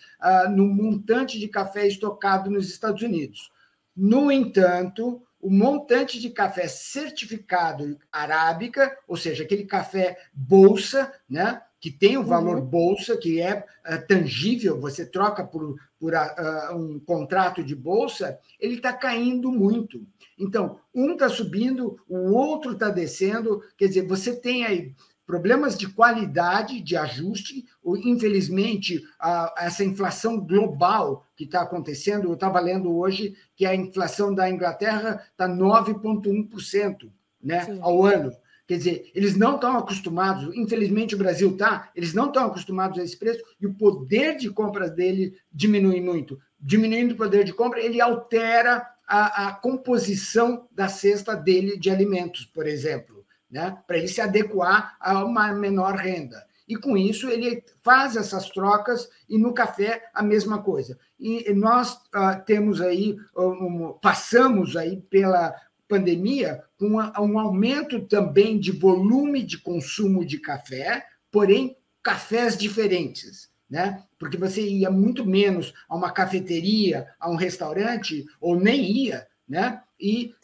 no 0.50 0.66
montante 0.66 1.38
de 1.38 1.48
café 1.48 1.86
estocado 1.86 2.50
nos 2.50 2.68
Estados 2.68 3.02
Unidos. 3.02 3.50
No 3.96 4.30
entanto, 4.30 5.22
o 5.40 5.50
montante 5.50 6.18
de 6.20 6.30
café 6.30 6.66
certificado 6.66 7.98
arábica, 8.10 8.96
ou 9.06 9.16
seja, 9.16 9.44
aquele 9.44 9.64
café 9.64 10.18
bolsa, 10.32 11.12
né, 11.28 11.62
que 11.80 11.90
tem 11.90 12.16
o 12.16 12.24
valor 12.24 12.58
uhum. 12.58 12.64
bolsa, 12.66 13.16
que 13.16 13.40
é 13.40 13.58
uh, 13.58 14.06
tangível, 14.06 14.80
você 14.80 15.04
troca 15.04 15.44
por, 15.44 15.76
por 15.98 16.14
uh, 16.14 16.76
um 16.76 16.98
contrato 17.00 17.62
de 17.62 17.74
bolsa, 17.74 18.38
ele 18.58 18.76
está 18.76 18.92
caindo 18.92 19.50
muito. 19.50 20.06
Então, 20.38 20.78
um 20.94 21.12
está 21.12 21.28
subindo, 21.28 21.98
o 22.08 22.32
outro 22.32 22.72
está 22.72 22.88
descendo, 22.88 23.62
quer 23.76 23.88
dizer, 23.88 24.06
você 24.06 24.34
tem 24.34 24.64
aí 24.64 24.94
problemas 25.26 25.76
de 25.76 25.88
qualidade, 25.88 26.80
de 26.80 26.96
ajuste, 26.96 27.66
infelizmente, 27.84 29.02
a, 29.18 29.52
essa 29.58 29.84
inflação 29.84 30.38
global 30.38 31.26
que 31.36 31.44
está 31.44 31.62
acontecendo, 31.62 32.28
eu 32.28 32.34
estava 32.34 32.60
lendo 32.60 32.96
hoje 32.96 33.36
que 33.56 33.66
a 33.66 33.74
inflação 33.74 34.32
da 34.32 34.48
Inglaterra 34.48 35.26
está 35.32 35.48
9,1% 35.48 37.10
né, 37.42 37.78
ao 37.80 38.04
ano. 38.04 38.32
Quer 38.66 38.78
dizer, 38.78 39.10
eles 39.14 39.36
não 39.36 39.54
estão 39.54 39.78
acostumados, 39.78 40.54
infelizmente 40.56 41.14
o 41.14 41.18
Brasil 41.18 41.50
está, 41.52 41.88
eles 41.94 42.12
não 42.12 42.26
estão 42.26 42.46
acostumados 42.46 42.98
a 42.98 43.04
esse 43.04 43.16
preço 43.16 43.42
e 43.60 43.66
o 43.66 43.74
poder 43.74 44.36
de 44.36 44.50
compra 44.50 44.90
dele 44.90 45.38
diminui 45.52 46.00
muito. 46.00 46.38
Diminuindo 46.58 47.14
o 47.14 47.16
poder 47.16 47.44
de 47.44 47.52
compra, 47.52 47.80
ele 47.80 48.00
altera 48.00 48.84
a, 49.06 49.48
a 49.48 49.52
composição 49.52 50.66
da 50.72 50.88
cesta 50.88 51.36
dele 51.36 51.78
de 51.78 51.90
alimentos, 51.90 52.44
por 52.44 52.66
exemplo, 52.66 53.24
né? 53.48 53.78
para 53.86 53.98
ele 53.98 54.08
se 54.08 54.20
adequar 54.20 54.96
a 54.98 55.24
uma 55.24 55.52
menor 55.52 55.94
renda. 55.94 56.44
E 56.68 56.74
com 56.74 56.96
isso 56.96 57.28
ele 57.28 57.62
faz 57.82 58.16
essas 58.16 58.50
trocas 58.50 59.08
e 59.28 59.38
no 59.38 59.54
café 59.54 60.10
a 60.12 60.22
mesma 60.22 60.60
coisa. 60.60 60.98
E 61.18 61.52
nós 61.54 61.94
uh, 61.94 62.44
temos 62.44 62.80
aí, 62.80 63.16
um, 63.36 63.92
passamos 64.02 64.76
aí 64.76 64.96
pela 65.02 65.54
pandemia 65.88 66.62
com 66.78 66.94
um 66.94 67.38
aumento 67.38 68.00
também 68.00 68.58
de 68.58 68.72
volume 68.72 69.42
de 69.42 69.58
consumo 69.58 70.24
de 70.24 70.38
café, 70.38 71.04
porém 71.30 71.76
cafés 72.02 72.56
diferentes, 72.56 73.50
né? 73.68 74.04
Porque 74.18 74.36
você 74.36 74.62
ia 74.62 74.90
muito 74.90 75.26
menos 75.26 75.74
a 75.88 75.96
uma 75.96 76.10
cafeteria, 76.10 77.08
a 77.18 77.30
um 77.30 77.36
restaurante, 77.36 78.24
ou 78.40 78.58
nem 78.58 78.90
ia, 78.90 79.26
né? 79.48 79.82
E 79.98 80.34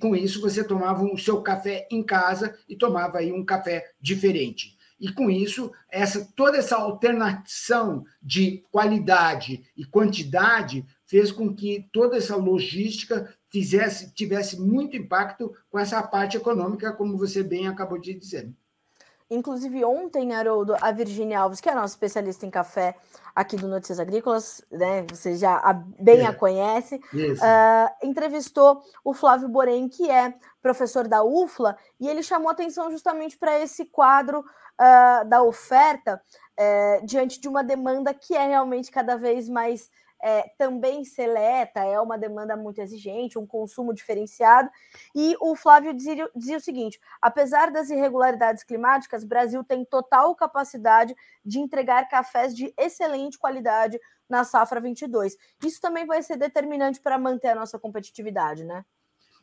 com 0.00 0.14
isso 0.14 0.40
você 0.40 0.62
tomava 0.62 1.04
o 1.04 1.18
seu 1.18 1.42
café 1.42 1.86
em 1.90 2.02
casa 2.02 2.56
e 2.68 2.76
tomava 2.76 3.18
aí 3.18 3.32
um 3.32 3.44
café 3.44 3.92
diferente. 4.00 4.76
E 4.98 5.12
com 5.12 5.30
isso, 5.30 5.70
essa 5.90 6.26
toda 6.34 6.56
essa 6.56 6.76
alternação 6.76 8.04
de 8.22 8.64
qualidade 8.70 9.64
e 9.76 9.84
quantidade 9.84 10.86
fez 11.04 11.30
com 11.30 11.54
que 11.54 11.86
toda 11.92 12.16
essa 12.16 12.36
logística 12.36 13.34
fizesse 13.56 14.12
tivesse 14.12 14.60
muito 14.60 14.96
impacto 14.96 15.50
com 15.70 15.78
essa 15.78 16.02
parte 16.02 16.36
econômica, 16.36 16.92
como 16.92 17.16
você 17.16 17.42
bem 17.42 17.66
acabou 17.66 17.98
de 17.98 18.12
dizer. 18.12 18.52
Inclusive, 19.30 19.84
ontem, 19.84 20.34
Haroldo, 20.34 20.76
a 20.80 20.92
Virginia 20.92 21.40
Alves, 21.40 21.60
que 21.60 21.68
é 21.68 21.72
a 21.72 21.74
nossa 21.74 21.94
especialista 21.94 22.46
em 22.46 22.50
café 22.50 22.94
aqui 23.34 23.56
do 23.56 23.66
Notícias 23.66 23.98
Agrícolas, 23.98 24.62
né? 24.70 25.04
Você 25.10 25.36
já 25.36 25.56
a, 25.56 25.72
bem 25.72 26.20
é. 26.20 26.26
a 26.26 26.34
conhece, 26.34 26.96
uh, 26.96 28.06
entrevistou 28.06 28.82
o 29.02 29.12
Flávio 29.12 29.48
Borém, 29.48 29.88
que 29.88 30.08
é 30.08 30.34
professor 30.62 31.08
da 31.08 31.24
UFLA, 31.24 31.76
e 31.98 32.08
ele 32.08 32.22
chamou 32.22 32.50
atenção 32.50 32.90
justamente 32.90 33.36
para 33.36 33.58
esse 33.58 33.86
quadro 33.86 34.40
uh, 34.40 35.28
da 35.28 35.42
oferta 35.42 36.20
uh, 36.60 37.06
diante 37.06 37.40
de 37.40 37.48
uma 37.48 37.64
demanda 37.64 38.14
que 38.14 38.34
é 38.36 38.46
realmente 38.46 38.90
cada 38.90 39.16
vez 39.16 39.48
mais 39.48 39.90
é, 40.22 40.50
também 40.58 41.04
seleta, 41.04 41.80
é 41.80 42.00
uma 42.00 42.18
demanda 42.18 42.56
muito 42.56 42.80
exigente, 42.80 43.38
um 43.38 43.46
consumo 43.46 43.94
diferenciado. 43.94 44.70
E 45.14 45.36
o 45.40 45.54
Flávio 45.54 45.92
dizia, 45.94 46.28
dizia 46.34 46.56
o 46.56 46.60
seguinte: 46.60 47.00
apesar 47.20 47.70
das 47.70 47.90
irregularidades 47.90 48.64
climáticas, 48.64 49.24
Brasil 49.24 49.62
tem 49.62 49.84
total 49.84 50.34
capacidade 50.34 51.14
de 51.44 51.58
entregar 51.58 52.08
cafés 52.08 52.54
de 52.54 52.72
excelente 52.76 53.38
qualidade 53.38 54.00
na 54.28 54.44
safra 54.44 54.80
22. 54.80 55.36
Isso 55.64 55.80
também 55.80 56.06
vai 56.06 56.22
ser 56.22 56.36
determinante 56.36 57.00
para 57.00 57.18
manter 57.18 57.48
a 57.48 57.54
nossa 57.54 57.78
competitividade, 57.78 58.64
né? 58.64 58.84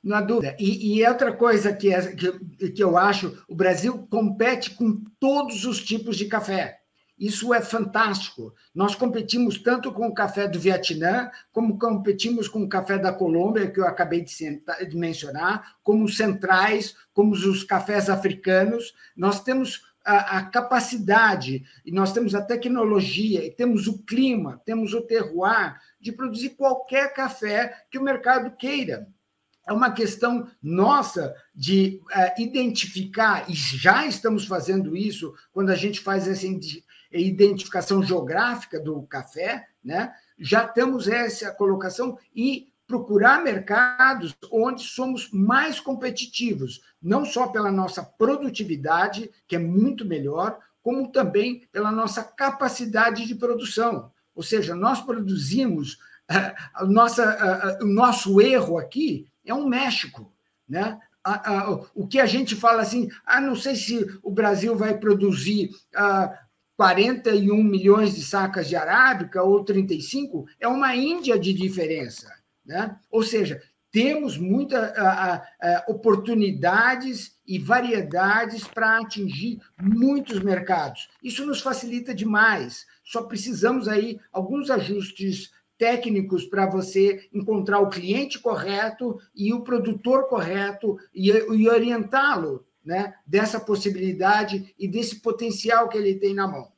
Não 0.03 0.18
há 0.18 0.22
dúvida. 0.22 0.56
E, 0.60 1.00
e 1.00 1.08
outra 1.08 1.32
coisa 1.32 1.72
que, 1.74 1.94
é, 1.94 2.13
que, 2.13 2.72
que 2.72 2.84
eu 2.84 2.98
acho, 2.98 3.42
o 3.48 3.56
Brasil 3.56 4.06
compete 4.10 4.72
com 4.72 5.01
todos 5.18 5.63
os 5.63 5.82
tipos 5.82 6.18
de 6.18 6.25
café. 6.25 6.83
Isso 7.24 7.53
é 7.53 7.62
fantástico. 7.62 8.53
Nós 8.75 8.96
competimos 8.96 9.58
tanto 9.58 9.94
com 9.94 10.08
o 10.08 10.13
café 10.13 10.46
do 10.46 10.60
Vietnã, 10.60 11.32
como 11.53 11.80
competimos 11.80 12.50
com 12.50 12.62
o 12.63 12.68
café 12.68 12.98
da 12.98 13.13
Colômbia, 13.13 13.72
que 13.72 13.80
eu 13.80 13.88
acabei 13.88 14.25
de, 14.25 14.98
mencionar, 14.98 15.77
como 15.82 16.03
os 16.03 16.18
centrais, 16.18 16.98
como 17.13 17.32
os 17.32 17.63
cafés 17.63 18.10
africanos. 18.10 18.94
Nós 19.15 19.42
temos 19.42 19.84
a, 20.03 20.39
a, 20.39 20.44
capacidade, 20.48 21.63
e 21.86 21.94
nós 21.94 22.12
temos 22.12 22.36
a 22.36 22.42
tecnologia, 22.42 23.46
e 23.46 23.51
temos 23.51 23.88
o 23.88 24.03
clima, 24.03 24.62
temos 24.65 24.94
o 24.94 25.00
terroir 25.00 25.80
de 26.01 26.12
produzir 26.12 26.50
qualquer 26.50 27.13
café 27.13 27.86
que 27.89 27.98
o 27.98 28.03
mercado 28.03 28.51
queira. 28.58 29.08
É 29.65 29.72
uma 29.72 29.92
questão 29.92 30.46
nossa 30.62 31.34
de 31.56 32.01
uh, 32.03 32.42
identificar, 32.42 33.50
e 33.50 33.53
já 33.53 34.06
estamos 34.06 34.46
fazendo 34.46 34.94
isso 34.94 35.34
quando 35.53 35.70
a 35.70 35.75
gente 35.75 36.01
faz 36.01 36.27
essa 36.27 36.46
identificação 37.20 38.03
geográfica 38.03 38.79
do 38.79 39.03
café, 39.03 39.67
né? 39.84 40.13
já 40.38 40.67
temos 40.67 41.08
essa 41.08 41.51
colocação 41.51 42.17
e 42.36 42.72
procurar 42.88 43.43
mercados 43.43 44.36
onde 44.51 44.84
somos 44.84 45.32
mais 45.32 45.79
competitivos, 45.79 46.82
não 47.01 47.25
só 47.25 47.48
pela 47.48 47.72
nossa 47.72 48.03
produtividade, 48.03 49.32
que 49.48 49.55
é 49.55 49.60
muito 49.60 50.05
melhor, 50.05 50.60
como 50.82 51.12
também 51.12 51.67
pela 51.72 51.91
nossa 51.91 52.24
capacidade 52.24 53.25
de 53.25 53.36
produção. 53.36 54.12
Ou 54.36 54.43
seja, 54.43 54.75
nós 54.75 55.00
produzimos, 55.01 55.98
a 56.27 56.86
nossa, 56.86 57.79
o 57.82 57.86
nosso 57.86 58.41
erro 58.41 58.77
aqui 58.77 59.27
é 59.46 59.53
um 59.53 59.67
México. 59.67 60.32
Né? 60.67 61.00
o 61.96 62.05
que 62.05 62.20
a 62.20 62.25
gente 62.25 62.55
fala 62.55 62.82
assim, 62.82 63.10
ah, 63.25 63.39
não 63.39 63.55
sei 63.55 63.75
se 63.75 64.20
o 64.22 64.29
Brasil 64.29 64.75
vai 64.75 64.98
produzir 64.98 65.70
ah, 65.96 66.38
41 66.77 67.63
milhões 67.63 68.15
de 68.15 68.24
sacas 68.24 68.68
de 68.68 68.75
arábica 68.75 69.44
ou 69.44 69.63
35, 69.63 70.46
é 70.60 70.68
uma 70.68 70.96
Índia 70.96 71.38
de 71.38 71.53
diferença. 71.53 72.34
Né? 72.65 72.98
Ou 73.12 73.24
seja, 73.24 73.62
temos 73.92 74.39
muitas 74.39 74.92
oportunidades 75.88 77.38
e 77.46 77.60
variedades 77.60 78.68
para 78.68 78.98
atingir 78.98 79.59
muitos 79.79 80.40
mercados. 80.40 81.09
Isso 81.24 81.46
nos 81.46 81.62
facilita 81.62 82.14
demais. 82.16 82.88
Só 83.03 83.22
precisamos 83.22 83.88
aí 83.88 84.20
alguns 84.31 84.72
ajustes 84.72 85.51
técnicos 85.77 86.46
para 86.46 86.66
você 86.66 87.29
encontrar 87.31 87.81
o 87.81 87.90
cliente 87.90 88.40
correto 88.40 89.20
e 89.36 89.53
o 89.53 89.62
produtor 89.62 90.27
correto 90.27 90.98
e, 91.14 91.29
e 91.29 91.70
orientá-lo 91.70 92.66
né, 92.83 93.15
dessa 93.25 93.59
possibilidade 93.59 94.74
e 94.77 94.87
desse 94.87 95.22
potencial 95.22 95.87
que 95.89 95.98
ele 95.98 96.19
tem 96.19 96.33
na 96.33 96.48
mão. 96.48 96.72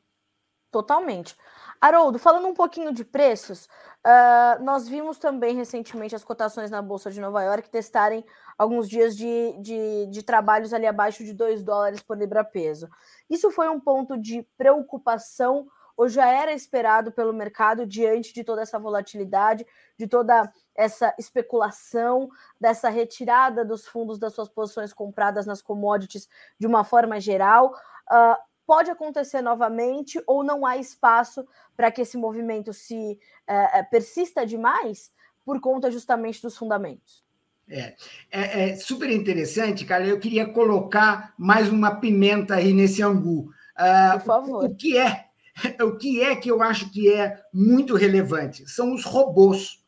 Totalmente. 0.72 1.36
Haroldo, 1.80 2.18
falando 2.18 2.48
um 2.48 2.54
pouquinho 2.54 2.94
de 2.94 3.04
preços, 3.04 3.66
uh, 4.06 4.64
nós 4.64 4.88
vimos 4.88 5.18
também 5.18 5.56
recentemente 5.56 6.16
as 6.16 6.24
cotações 6.24 6.72
na 6.72 6.82
Bolsa 6.82 7.12
de 7.12 7.20
Nova 7.20 7.44
York 7.44 7.70
testarem 7.70 8.26
alguns 8.58 8.90
dias 8.90 9.16
de, 9.16 9.56
de, 9.62 10.08
de 10.08 10.24
trabalhos 10.24 10.74
ali 10.74 10.88
abaixo 10.88 11.24
de 11.24 11.34
2 11.34 11.64
dólares 11.64 12.02
por 12.02 12.18
libra-peso. 12.18 12.90
Isso 13.30 13.52
foi 13.52 13.70
um 13.70 13.80
ponto 13.80 14.18
de 14.18 14.48
preocupação 14.58 15.68
ou 15.98 16.10
já 16.10 16.28
era 16.28 16.54
esperado 16.54 17.12
pelo 17.12 17.34
mercado 17.34 17.86
diante 17.86 18.34
de 18.34 18.44
toda 18.44 18.62
essa 18.62 18.78
volatilidade, 18.78 19.66
de 19.98 20.08
toda 20.08 20.52
essa 20.76 21.14
especulação, 21.18 22.30
dessa 22.60 22.90
retirada 22.90 23.64
dos 23.64 23.88
fundos 23.88 24.20
das 24.20 24.34
suas 24.34 24.50
posições 24.50 24.94
compradas 24.94 25.46
nas 25.46 25.62
commodities 25.62 26.28
de 26.60 26.68
uma 26.68 26.84
forma 26.84 27.20
geral. 27.20 27.74
Uh, 28.12 28.36
pode 28.66 28.92
acontecer 28.92 29.42
novamente 29.42 30.22
ou 30.28 30.44
não 30.44 30.66
há 30.66 30.78
espaço 30.78 31.48
para 31.76 31.92
que 31.92 32.02
esse 32.02 32.18
movimento 32.18 32.74
se 32.74 33.20
uh, 33.50 33.90
persista 33.90 34.46
demais 34.46 35.14
por 35.46 35.62
conta 35.62 35.92
justamente 35.92 36.42
dos 36.42 36.58
fundamentos? 36.58 37.24
É, 37.68 37.96
é, 38.32 38.70
é, 38.70 38.76
super 38.76 39.10
interessante, 39.10 39.86
cara. 39.86 40.06
Eu 40.06 40.20
queria 40.20 40.48
colocar 40.48 41.34
mais 41.38 41.70
uma 41.70 41.96
pimenta 42.00 42.56
aí 42.56 42.74
nesse 42.74 43.02
angu. 43.02 43.50
Uh, 43.76 44.20
por 44.20 44.26
favor. 44.26 44.64
O, 44.64 44.68
o 44.68 44.76
que 44.76 44.98
é 44.98 45.26
o 45.82 45.98
que 45.98 46.22
é 46.22 46.36
que 46.36 46.50
eu 46.50 46.62
acho 46.62 46.92
que 46.92 47.12
é 47.12 47.40
muito 47.54 47.96
relevante? 47.96 48.70
São 48.70 48.94
os 48.94 49.04
robôs. 49.04 49.84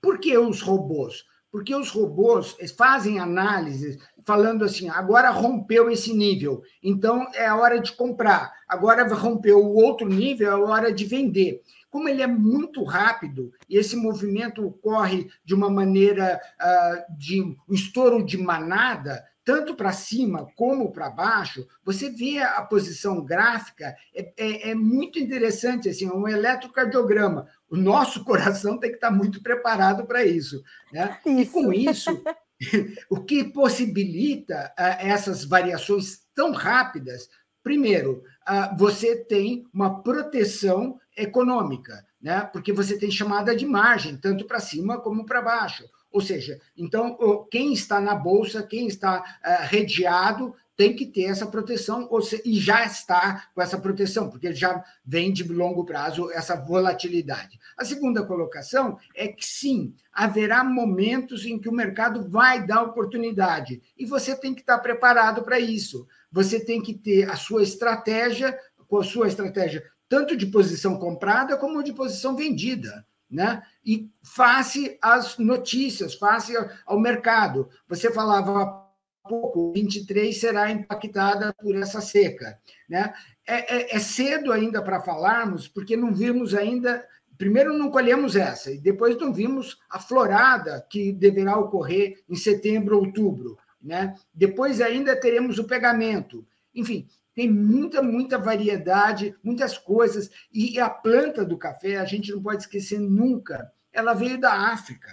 Por 0.00 0.18
que 0.18 0.36
os 0.36 0.60
robôs? 0.60 1.24
Porque 1.50 1.74
os 1.74 1.90
robôs 1.90 2.56
fazem 2.76 3.18
análises 3.18 3.98
falando 4.24 4.64
assim: 4.64 4.88
agora 4.90 5.30
rompeu 5.30 5.90
esse 5.90 6.12
nível, 6.12 6.62
então 6.82 7.26
é 7.34 7.46
a 7.46 7.56
hora 7.56 7.80
de 7.80 7.92
comprar. 7.92 8.52
Agora 8.68 9.06
rompeu 9.14 9.58
o 9.58 9.74
outro 9.74 10.06
nível, 10.06 10.48
é 10.48 10.52
a 10.52 10.58
hora 10.58 10.92
de 10.92 11.04
vender. 11.06 11.62
Como 11.90 12.06
ele 12.06 12.20
é 12.20 12.26
muito 12.26 12.84
rápido 12.84 13.50
e 13.66 13.78
esse 13.78 13.96
movimento 13.96 14.64
ocorre 14.64 15.26
de 15.42 15.54
uma 15.54 15.70
maneira 15.70 16.38
uh, 16.60 17.16
de 17.16 17.40
um 17.40 17.56
estouro 17.70 18.22
de 18.22 18.36
manada, 18.36 19.24
tanto 19.48 19.74
para 19.74 19.92
cima 19.92 20.46
como 20.54 20.92
para 20.92 21.08
baixo, 21.08 21.66
você 21.82 22.10
vê 22.10 22.38
a 22.38 22.60
posição 22.60 23.24
gráfica, 23.24 23.96
é, 24.14 24.30
é, 24.36 24.70
é, 24.70 24.74
muito 24.74 25.18
interessante, 25.18 25.88
assim, 25.88 26.04
é 26.04 26.12
um 26.12 26.28
eletrocardiograma. 26.28 27.48
O 27.66 27.74
nosso 27.74 28.22
coração 28.28 28.76
tem 28.76 28.90
que 28.90 28.96
estar 28.96 29.10
muito 29.10 29.42
preparado 29.42 30.06
para 30.06 30.22
isso. 30.22 30.62
Né? 30.92 31.18
isso. 31.24 31.40
E 31.40 31.46
com 31.46 31.72
isso, 31.72 32.22
o 33.08 33.24
que 33.24 33.42
possibilita 33.42 34.70
uh, 34.78 35.06
essas 35.06 35.44
variações 35.44 36.26
tão 36.34 36.52
rápidas, 36.52 37.30
primeiro, 37.62 38.22
uh, 38.46 38.76
você 38.76 39.16
tem 39.16 39.64
uma 39.72 40.02
proteção 40.02 41.00
econômica, 41.16 42.04
né? 42.20 42.42
porque 42.52 42.70
você 42.70 42.98
tem 42.98 43.10
chamada 43.10 43.56
de 43.56 43.64
margem, 43.64 44.18
tanto 44.18 44.44
para 44.44 44.60
cima 44.60 45.00
como 45.00 45.24
para 45.24 45.40
baixo. 45.40 45.88
Ou 46.10 46.20
seja, 46.20 46.58
então, 46.76 47.46
quem 47.50 47.72
está 47.72 48.00
na 48.00 48.14
bolsa, 48.14 48.62
quem 48.62 48.86
está 48.86 49.20
uh, 49.20 49.66
redeado, 49.66 50.54
tem 50.78 50.94
que 50.94 51.06
ter 51.06 51.24
essa 51.24 51.44
proteção, 51.44 52.08
e 52.44 52.60
já 52.60 52.84
está 52.86 53.48
com 53.52 53.60
essa 53.60 53.76
proteção, 53.76 54.30
porque 54.30 54.54
já 54.54 54.84
vem 55.04 55.32
de 55.32 55.42
longo 55.42 55.84
prazo 55.84 56.30
essa 56.30 56.54
volatilidade. 56.54 57.58
A 57.76 57.84
segunda 57.84 58.24
colocação 58.24 58.96
é 59.12 59.26
que 59.26 59.44
sim, 59.44 59.92
haverá 60.12 60.62
momentos 60.62 61.44
em 61.44 61.58
que 61.58 61.68
o 61.68 61.72
mercado 61.72 62.30
vai 62.30 62.64
dar 62.64 62.84
oportunidade, 62.84 63.82
e 63.98 64.06
você 64.06 64.36
tem 64.36 64.54
que 64.54 64.60
estar 64.60 64.78
preparado 64.78 65.42
para 65.42 65.58
isso. 65.58 66.06
Você 66.30 66.64
tem 66.64 66.80
que 66.80 66.94
ter 66.94 67.28
a 67.28 67.34
sua 67.34 67.64
estratégia, 67.64 68.56
com 68.86 68.98
a 68.98 69.04
sua 69.04 69.26
estratégia 69.26 69.82
tanto 70.08 70.36
de 70.36 70.46
posição 70.46 70.96
comprada 70.98 71.56
como 71.56 71.82
de 71.82 71.92
posição 71.92 72.34
vendida 72.34 73.04
né? 73.30 73.62
E 73.84 74.10
face 74.22 74.98
às 75.02 75.38
notícias, 75.38 76.14
face 76.14 76.54
ao 76.86 76.98
mercado. 76.98 77.68
Você 77.88 78.10
falava 78.10 78.62
há 78.62 78.88
pouco, 79.28 79.72
23 79.72 80.38
será 80.38 80.70
impactada 80.70 81.54
por 81.54 81.76
essa 81.76 82.00
seca, 82.00 82.58
né? 82.88 83.12
É, 83.46 83.76
é, 83.76 83.96
é 83.96 83.98
cedo 83.98 84.52
ainda 84.52 84.82
para 84.82 85.00
falarmos, 85.00 85.68
porque 85.68 85.96
não 85.96 86.14
vimos 86.14 86.54
ainda. 86.54 87.06
Primeiro, 87.36 87.72
não 87.72 87.90
colhemos 87.90 88.34
essa, 88.34 88.72
e 88.72 88.78
depois 88.78 89.16
não 89.16 89.32
vimos 89.32 89.78
a 89.88 90.00
florada 90.00 90.84
que 90.90 91.12
deverá 91.12 91.56
ocorrer 91.56 92.22
em 92.28 92.34
setembro, 92.34 92.98
outubro. 92.98 93.56
Né? 93.80 94.14
Depois, 94.34 94.80
ainda 94.80 95.14
teremos 95.14 95.58
o 95.58 95.64
pegamento. 95.64 96.44
Enfim, 96.74 97.06
tem 97.38 97.48
muita, 97.48 98.02
muita 98.02 98.36
variedade, 98.36 99.32
muitas 99.44 99.78
coisas. 99.78 100.28
E 100.52 100.80
a 100.80 100.90
planta 100.90 101.44
do 101.44 101.56
café, 101.56 101.96
a 101.96 102.04
gente 102.04 102.32
não 102.32 102.42
pode 102.42 102.62
esquecer 102.62 102.98
nunca, 102.98 103.70
ela 103.92 104.12
veio 104.12 104.40
da 104.40 104.72
África. 104.72 105.08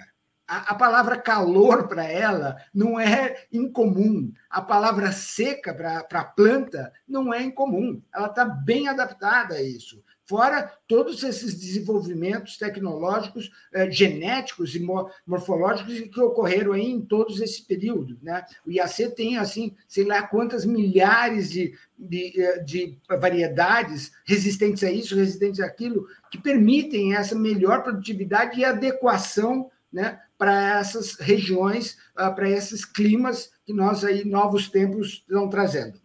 A, 0.48 0.72
a 0.72 0.74
palavra 0.74 1.22
calor 1.22 1.88
para 1.88 2.04
ela 2.04 2.58
não 2.74 3.00
é 3.00 3.46
incomum. 3.52 4.34
A 4.50 4.60
palavra 4.60 5.12
seca 5.12 5.72
para 5.72 6.00
a 6.20 6.26
planta 6.26 6.92
não 7.08 7.32
é 7.32 7.44
incomum. 7.44 8.02
Ela 8.12 8.26
está 8.26 8.44
bem 8.44 8.88
adaptada 8.88 9.54
a 9.54 9.62
isso 9.62 10.04
fora 10.28 10.74
todos 10.88 11.24
esses 11.24 11.54
desenvolvimentos 11.54 12.58
tecnológicos, 12.58 13.52
eh, 13.74 13.90
genéticos 13.90 14.76
e 14.76 14.86
morfológicos 15.26 16.00
que 16.00 16.20
ocorreram 16.20 16.74
aí 16.74 16.90
em 16.90 17.02
todos 17.02 17.40
esse 17.40 17.64
período. 17.64 18.18
Né? 18.22 18.44
O 18.66 18.72
IAC 18.72 19.10
tem, 19.16 19.38
assim, 19.38 19.76
sei 19.88 20.04
lá 20.04 20.24
quantas 20.24 20.66
milhares 20.66 21.52
de, 21.52 21.78
de, 21.98 22.42
eh, 22.42 22.60
de 22.60 22.98
variedades 23.08 24.12
resistentes 24.26 24.84
a 24.84 24.92
isso, 24.92 25.16
resistentes 25.16 25.60
àquilo, 25.60 26.08
que 26.32 26.38
permitem 26.38 27.16
essa 27.16 27.36
melhor 27.36 27.84
produtividade 27.84 28.60
e 28.60 28.66
adequação 28.66 29.70
né, 29.94 30.20
para 30.38 30.80
essas 30.80 31.16
regiões, 31.16 31.98
ah, 32.16 32.32
para 32.32 32.50
esses 32.50 32.84
climas 32.84 33.52
que 33.66 33.72
nós 33.72 34.04
aí, 34.04 34.26
novos 34.26 34.68
tempos, 34.70 35.24
estão 35.28 35.50
trazendo. 35.50 36.00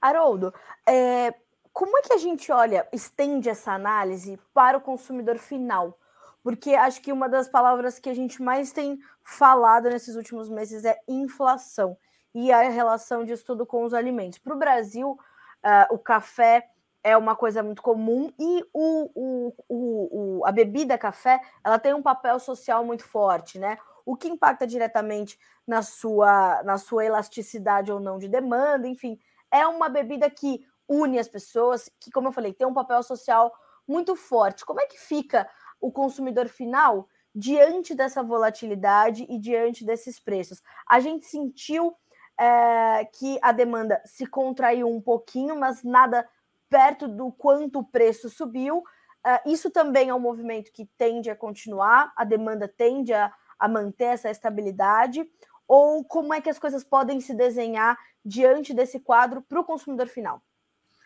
Haroldo, 0.00 0.52
é, 0.88 1.32
como 1.72 1.96
é 1.98 2.02
que 2.02 2.12
a 2.12 2.18
gente 2.18 2.50
olha, 2.50 2.86
estende 2.92 3.48
essa 3.48 3.72
análise 3.72 4.38
para 4.52 4.76
o 4.76 4.80
consumidor 4.80 5.38
final? 5.38 5.98
Porque 6.42 6.74
acho 6.74 7.00
que 7.00 7.12
uma 7.12 7.28
das 7.28 7.48
palavras 7.48 7.98
que 7.98 8.08
a 8.08 8.14
gente 8.14 8.42
mais 8.42 8.72
tem 8.72 8.98
falado 9.22 9.88
nesses 9.88 10.16
últimos 10.16 10.48
meses 10.48 10.84
é 10.84 10.98
inflação 11.06 11.96
e 12.34 12.50
a 12.52 12.62
relação 12.68 13.24
disso 13.24 13.44
tudo 13.44 13.66
com 13.66 13.84
os 13.84 13.92
alimentos. 13.92 14.38
Para 14.38 14.54
o 14.54 14.58
Brasil, 14.58 15.10
uh, 15.10 15.94
o 15.94 15.98
café 15.98 16.68
é 17.02 17.16
uma 17.16 17.34
coisa 17.34 17.62
muito 17.62 17.82
comum 17.82 18.32
e 18.38 18.64
o, 18.72 19.10
o, 19.14 19.54
o, 19.68 20.46
a 20.46 20.52
bebida 20.52 20.98
café 20.98 21.40
ela 21.64 21.78
tem 21.78 21.94
um 21.94 22.02
papel 22.02 22.38
social 22.38 22.84
muito 22.84 23.04
forte, 23.04 23.58
né? 23.58 23.78
O 24.04 24.16
que 24.16 24.28
impacta 24.28 24.66
diretamente 24.66 25.38
na 25.66 25.82
sua, 25.82 26.62
na 26.62 26.78
sua 26.78 27.04
elasticidade 27.04 27.92
ou 27.92 28.00
não 28.00 28.18
de 28.18 28.28
demanda, 28.28 28.86
enfim, 28.86 29.18
é 29.50 29.66
uma 29.66 29.88
bebida 29.88 30.28
que 30.30 30.64
une 30.90 31.20
as 31.20 31.28
pessoas, 31.28 31.88
que, 32.00 32.10
como 32.10 32.28
eu 32.28 32.32
falei, 32.32 32.52
tem 32.52 32.66
um 32.66 32.74
papel 32.74 33.00
social 33.04 33.54
muito 33.86 34.16
forte. 34.16 34.66
Como 34.66 34.80
é 34.80 34.86
que 34.86 34.98
fica 34.98 35.48
o 35.80 35.92
consumidor 35.92 36.48
final 36.48 37.08
diante 37.32 37.94
dessa 37.94 38.24
volatilidade 38.24 39.24
e 39.28 39.38
diante 39.38 39.84
desses 39.84 40.18
preços? 40.18 40.60
A 40.88 40.98
gente 40.98 41.26
sentiu 41.26 41.96
é, 42.36 43.04
que 43.04 43.38
a 43.40 43.52
demanda 43.52 44.02
se 44.04 44.26
contraiu 44.26 44.88
um 44.88 45.00
pouquinho, 45.00 45.56
mas 45.56 45.84
nada 45.84 46.28
perto 46.68 47.06
do 47.06 47.30
quanto 47.30 47.78
o 47.78 47.84
preço 47.84 48.28
subiu. 48.28 48.82
É, 49.24 49.48
isso 49.48 49.70
também 49.70 50.08
é 50.08 50.14
um 50.14 50.20
movimento 50.20 50.72
que 50.72 50.86
tende 50.98 51.30
a 51.30 51.36
continuar, 51.36 52.12
a 52.16 52.24
demanda 52.24 52.66
tende 52.66 53.14
a, 53.14 53.32
a 53.58 53.68
manter 53.68 54.06
essa 54.06 54.28
estabilidade. 54.28 55.24
Ou 55.68 56.04
como 56.04 56.34
é 56.34 56.40
que 56.40 56.50
as 56.50 56.58
coisas 56.58 56.82
podem 56.82 57.20
se 57.20 57.32
desenhar 57.32 57.96
diante 58.24 58.74
desse 58.74 58.98
quadro 58.98 59.40
para 59.40 59.60
o 59.60 59.64
consumidor 59.64 60.08
final? 60.08 60.42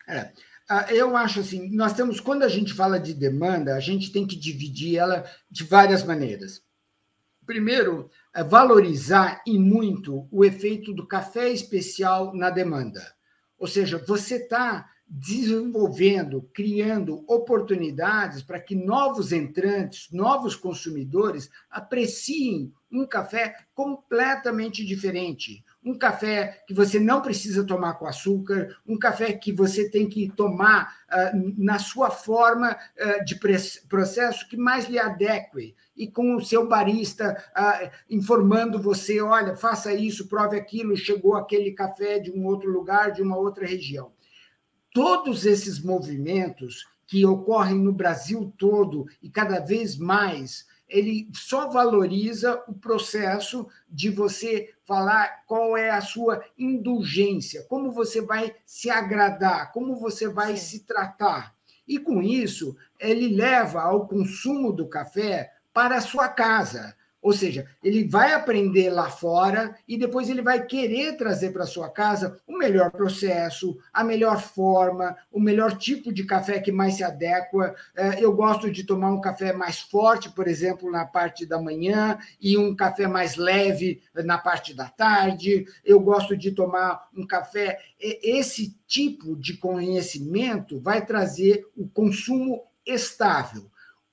É. 0.07 0.31
Ah, 0.67 0.91
eu 0.91 1.15
acho 1.15 1.41
assim, 1.41 1.69
nós 1.75 1.93
temos, 1.93 2.19
quando 2.19 2.43
a 2.43 2.49
gente 2.49 2.73
fala 2.73 2.99
de 2.99 3.13
demanda, 3.13 3.75
a 3.75 3.79
gente 3.79 4.11
tem 4.11 4.25
que 4.25 4.35
dividir 4.35 4.97
ela 4.97 5.23
de 5.49 5.63
várias 5.63 6.03
maneiras. 6.03 6.63
Primeiro, 7.45 8.09
é 8.33 8.43
valorizar 8.43 9.43
e 9.45 9.59
muito 9.59 10.27
o 10.31 10.43
efeito 10.43 10.91
do 10.91 11.05
café 11.05 11.49
especial 11.49 12.33
na 12.33 12.49
demanda. 12.49 13.15
Ou 13.59 13.67
seja, 13.67 14.03
você 14.07 14.37
está 14.37 14.89
desenvolvendo, 15.07 16.49
criando 16.51 17.23
oportunidades 17.27 18.41
para 18.41 18.59
que 18.59 18.73
novos 18.73 19.31
entrantes, 19.31 20.07
novos 20.11 20.55
consumidores 20.55 21.49
apreciem 21.69 22.73
um 22.91 23.05
café 23.05 23.55
completamente 23.75 24.83
diferente, 24.83 25.63
um 25.85 25.95
café 25.95 26.63
que 26.67 26.73
você 26.73 26.99
não 26.99 27.21
precisa 27.21 27.63
tomar 27.63 27.93
com 27.93 28.07
açúcar, 28.07 28.75
um 28.87 28.97
café 28.97 29.31
que 29.33 29.53
você 29.53 29.87
tem 29.87 30.09
que 30.09 30.27
tomar 30.35 31.05
uh, 31.07 31.53
na 31.55 31.77
sua 31.77 32.09
forma 32.09 32.71
uh, 32.71 33.23
de 33.23 33.39
processo 33.87 34.49
que 34.49 34.57
mais 34.57 34.89
lhe 34.89 34.97
adeque, 34.97 35.75
e 35.95 36.07
com 36.07 36.35
o 36.35 36.43
seu 36.43 36.67
barista 36.67 37.37
uh, 37.55 37.89
informando 38.09 38.81
você: 38.81 39.21
olha, 39.21 39.55
faça 39.55 39.93
isso, 39.93 40.27
prove 40.27 40.57
aquilo, 40.57 40.97
chegou 40.97 41.35
aquele 41.35 41.71
café 41.71 42.17
de 42.17 42.31
um 42.31 42.45
outro 42.45 42.71
lugar, 42.71 43.11
de 43.11 43.21
uma 43.21 43.37
outra 43.37 43.65
região. 43.65 44.11
Todos 44.91 45.45
esses 45.45 45.79
movimentos 45.79 46.87
que 47.05 47.25
ocorrem 47.25 47.77
no 47.77 47.93
Brasil 47.93 48.51
todo 48.57 49.05
e 49.21 49.29
cada 49.29 49.59
vez 49.59 49.95
mais 49.95 50.65
ele 50.87 51.29
só 51.33 51.69
valoriza 51.69 52.63
o 52.67 52.73
processo 52.73 53.67
de 53.89 54.09
você 54.09 54.73
falar 54.85 55.43
qual 55.47 55.75
é 55.75 55.89
a 55.89 56.01
sua 56.01 56.43
indulgência, 56.57 57.65
como 57.67 57.91
você 57.91 58.21
vai 58.21 58.55
se 58.65 58.89
agradar, 58.89 59.71
como 59.71 59.95
você 59.95 60.27
vai 60.27 60.55
Sim. 60.57 60.65
se 60.65 60.79
tratar. 60.85 61.55
E 61.87 61.99
com 61.99 62.21
isso, 62.21 62.75
ele 62.99 63.35
leva 63.35 63.81
ao 63.81 64.07
consumo 64.07 64.71
do 64.71 64.87
café 64.87 65.51
para 65.73 65.97
a 65.97 66.01
sua 66.01 66.29
casa. 66.29 66.95
Ou 67.25 67.33
seja, 67.33 67.65
ele 67.83 68.07
vai 68.07 68.33
aprender 68.33 68.91
lá 68.91 69.09
fora 69.09 69.75
e 69.87 69.97
depois 69.97 70.29
ele 70.29 70.43
vai 70.43 70.63
querer 70.63 71.17
trazer 71.17 71.49
para 71.49 71.65
sua 71.65 71.89
casa 71.89 72.39
o 72.45 72.55
melhor 72.55 72.91
processo, 72.91 73.75
a 73.91 74.03
melhor 74.03 74.39
forma, 74.39 75.17
o 75.31 75.39
melhor 75.39 75.75
tipo 75.75 76.13
de 76.13 76.23
café 76.23 76.59
que 76.59 76.71
mais 76.71 76.93
se 76.93 77.03
adequa. 77.03 77.73
É, 77.95 78.23
eu 78.23 78.31
gosto 78.31 78.69
de 78.69 78.83
tomar 78.83 79.11
um 79.11 79.19
café 79.19 79.51
mais 79.53 79.79
forte, 79.79 80.29
por 80.29 80.47
exemplo, 80.47 80.91
na 80.91 81.03
parte 81.03 81.47
da 81.47 81.59
manhã, 81.59 82.19
e 82.39 82.59
um 82.59 82.75
café 82.75 83.07
mais 83.07 83.37
leve 83.37 84.03
na 84.13 84.37
parte 84.37 84.75
da 84.75 84.87
tarde. 84.87 85.65
Eu 85.83 85.99
gosto 85.99 86.37
de 86.37 86.51
tomar 86.51 87.09
um 87.17 87.25
café. 87.25 87.79
Esse 87.99 88.77
tipo 88.85 89.35
de 89.35 89.57
conhecimento 89.57 90.79
vai 90.79 91.03
trazer 91.03 91.65
o 91.75 91.87
consumo 91.87 92.61
estável. 92.85 93.65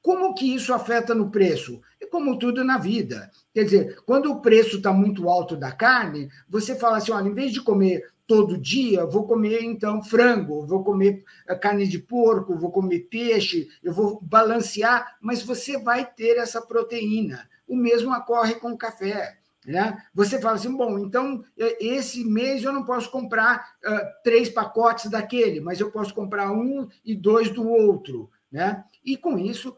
Como 0.03 0.35
que 0.35 0.53
isso 0.53 0.75
afeta 0.75 1.15
no 1.15 1.31
preço? 1.31 1.81
Como 2.13 2.39
tudo 2.39 2.63
na 2.63 2.77
vida. 2.77 3.31
Quer 3.55 3.65
dizer, 3.65 4.03
quando 4.05 4.31
o 4.31 4.43
preço 4.43 4.77
está 4.77 4.93
muito 4.93 5.31
alto 5.31 5.57
da 5.57 5.73
carne, 5.73 6.29
você 6.47 6.77
fala 6.77 6.99
assim: 6.99 7.11
olha, 7.11 7.27
em 7.27 7.33
vez 7.33 7.51
de 7.53 7.63
comer 7.63 8.13
todo 8.27 8.59
dia, 8.59 9.07
vou 9.07 9.27
comer 9.27 9.63
então 9.63 10.03
frango, 10.03 10.67
vou 10.67 10.85
comer 10.85 11.25
eh, 11.49 11.55
carne 11.55 11.89
de 11.89 11.99
porco, 11.99 12.59
vou 12.59 12.71
comer 12.71 13.09
peixe, 13.11 13.67
eu 13.83 13.95
vou 13.95 14.21
balancear, 14.21 15.17
mas 15.23 15.43
você 15.43 15.79
vai 15.79 16.05
ter 16.05 16.37
essa 16.37 16.61
proteína. 16.61 17.49
O 17.67 17.75
mesmo 17.75 18.15
ocorre 18.15 18.57
com 18.57 18.73
o 18.73 18.79
café. 18.79 19.39
Né? 19.65 19.97
Você 20.13 20.39
fala 20.39 20.57
assim, 20.57 20.77
bom, 20.77 20.99
então 20.99 21.43
esse 21.57 22.25
mês 22.25 22.63
eu 22.63 22.73
não 22.73 22.85
posso 22.85 23.11
comprar 23.11 23.75
uh, 23.83 24.23
três 24.23 24.51
pacotes 24.51 25.09
daquele, 25.09 25.61
mas 25.61 25.81
eu 25.81 25.91
posso 25.91 26.13
comprar 26.13 26.53
um 26.53 26.87
e 27.03 27.15
dois 27.15 27.49
do 27.49 27.67
outro. 27.67 28.29
Né? 28.51 28.85
E 29.03 29.17
com 29.17 29.39
isso 29.39 29.75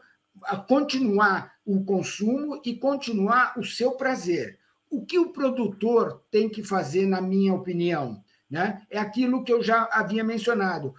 continuar 0.67 1.53
o 1.65 1.83
consumo 1.83 2.61
e 2.63 2.75
continuar 2.75 3.57
o 3.57 3.63
seu 3.63 3.91
prazer. 3.91 4.59
O 4.89 5.05
que 5.05 5.17
o 5.17 5.31
produtor 5.31 6.23
tem 6.29 6.47
que 6.47 6.63
fazer, 6.63 7.07
na 7.07 7.19
minha 7.19 7.53
opinião, 7.53 8.23
né? 8.49 8.85
é 8.89 8.99
aquilo 8.99 9.43
que 9.43 9.51
eu 9.51 9.63
já 9.63 9.89
havia 9.91 10.23
mencionado. 10.23 10.93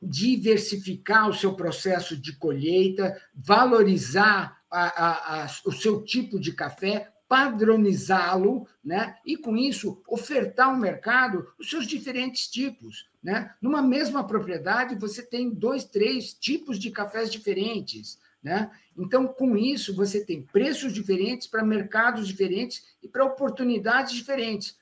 Diversificar 0.00 1.28
o 1.28 1.34
seu 1.34 1.54
processo 1.54 2.16
de 2.16 2.36
colheita, 2.36 3.20
valorizar 3.34 4.58
a, 4.70 4.84
a, 4.86 5.44
a, 5.44 5.46
o 5.66 5.72
seu 5.72 6.02
tipo 6.02 6.40
de 6.40 6.52
café, 6.52 7.12
padronizá-lo, 7.28 8.66
né? 8.84 9.16
e 9.24 9.36
com 9.36 9.56
isso 9.56 10.02
ofertar 10.08 10.68
ao 10.68 10.76
mercado 10.76 11.46
os 11.58 11.68
seus 11.70 11.86
diferentes 11.86 12.48
tipos. 12.48 13.08
Né? 13.22 13.54
Numa 13.60 13.82
mesma 13.82 14.26
propriedade, 14.26 14.94
você 14.96 15.22
tem 15.22 15.50
dois, 15.50 15.84
três 15.84 16.34
tipos 16.34 16.78
de 16.78 16.90
cafés 16.90 17.30
diferentes. 17.30 18.18
Né? 18.44 18.70
Então, 18.94 19.26
com 19.26 19.56
isso, 19.56 19.96
você 19.96 20.22
tem 20.22 20.42
preços 20.42 20.92
diferentes 20.92 21.48
para 21.48 21.64
mercados 21.64 22.28
diferentes 22.28 22.94
e 23.02 23.08
para 23.08 23.24
oportunidades 23.24 24.12
diferentes. 24.12 24.76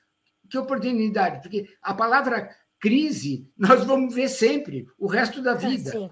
Que 0.49 0.57
oportunidade? 0.57 1.41
Porque 1.41 1.69
a 1.81 1.93
palavra 1.93 2.53
crise 2.77 3.49
nós 3.57 3.85
vamos 3.85 4.13
ver 4.13 4.27
sempre, 4.27 4.85
o 4.99 5.07
resto 5.07 5.41
da 5.41 5.53
vida. 5.53 5.91
Sim. 5.91 6.09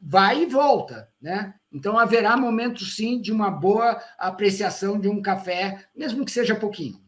Vai 0.00 0.44
e 0.44 0.46
volta. 0.46 1.10
Né? 1.20 1.52
Então, 1.70 1.98
haverá 1.98 2.34
momentos, 2.34 2.96
sim, 2.96 3.20
de 3.20 3.30
uma 3.30 3.50
boa 3.50 4.02
apreciação 4.18 4.98
de 4.98 5.06
um 5.06 5.20
café, 5.20 5.84
mesmo 5.94 6.24
que 6.24 6.32
seja 6.32 6.54
pouquinho. 6.54 6.98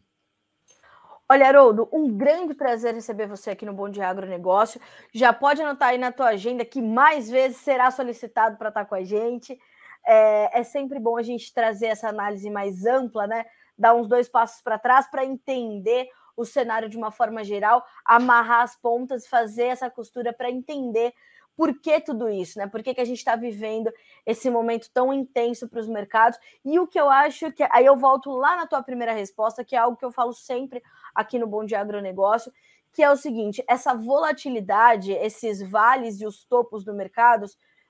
Olha, 1.29 1.47
Haroldo, 1.47 1.87
um 1.91 2.15
grande 2.15 2.53
prazer 2.53 2.93
receber 2.93 3.27
você 3.27 3.51
aqui 3.51 3.65
no 3.65 3.73
Bom 3.73 3.89
Dia 3.89 4.07
Agronegócio. 4.09 4.79
Já 5.13 5.31
pode 5.31 5.61
anotar 5.61 5.89
aí 5.89 5.97
na 5.97 6.11
tua 6.11 6.27
agenda 6.27 6.65
que 6.65 6.81
mais 6.81 7.29
vezes 7.29 7.57
será 7.57 7.89
solicitado 7.91 8.57
para 8.57 8.69
estar 8.69 8.85
com 8.85 8.93
a 8.93 9.03
gente. 9.03 9.57
É, 10.05 10.59
é, 10.59 10.63
sempre 10.63 10.99
bom 10.99 11.17
a 11.17 11.23
gente 11.23 11.53
trazer 11.53 11.87
essa 11.87 12.09
análise 12.09 12.49
mais 12.49 12.85
ampla, 12.85 13.25
né? 13.25 13.45
Dar 13.77 13.95
uns 13.95 14.07
dois 14.07 14.27
passos 14.27 14.61
para 14.61 14.77
trás 14.77 15.09
para 15.09 15.23
entender 15.23 16.09
o 16.35 16.43
cenário 16.43 16.89
de 16.89 16.97
uma 16.97 17.09
forma 17.09 17.43
geral, 17.43 17.85
amarrar 18.03 18.61
as 18.61 18.75
pontas, 18.75 19.25
fazer 19.25 19.67
essa 19.67 19.89
costura 19.89 20.33
para 20.33 20.51
entender 20.51 21.13
por 21.55 21.79
que 21.79 21.99
tudo 22.01 22.29
isso, 22.29 22.57
né? 22.57 22.67
Por 22.67 22.81
que, 22.81 22.93
que 22.93 23.01
a 23.01 23.05
gente 23.05 23.17
está 23.17 23.35
vivendo 23.35 23.91
esse 24.25 24.49
momento 24.49 24.89
tão 24.91 25.13
intenso 25.13 25.69
para 25.69 25.79
os 25.79 25.87
mercados? 25.87 26.39
E 26.65 26.79
o 26.79 26.87
que 26.87 26.99
eu 26.99 27.09
acho 27.09 27.51
que. 27.51 27.63
Aí 27.71 27.85
eu 27.85 27.95
volto 27.95 28.31
lá 28.31 28.55
na 28.55 28.65
tua 28.65 28.81
primeira 28.81 29.13
resposta, 29.13 29.63
que 29.63 29.75
é 29.75 29.79
algo 29.79 29.97
que 29.97 30.05
eu 30.05 30.11
falo 30.11 30.33
sempre 30.33 30.81
aqui 31.13 31.37
no 31.37 31.47
Bom 31.47 31.63
Dia 31.63 31.79
Agronegócio, 31.79 32.51
que 32.91 33.03
é 33.03 33.11
o 33.11 33.15
seguinte: 33.15 33.63
essa 33.67 33.93
volatilidade, 33.93 35.11
esses 35.11 35.61
vales 35.61 36.21
e 36.21 36.25
os 36.25 36.43
topos 36.45 36.83
do 36.83 36.93
mercado, 36.93 37.45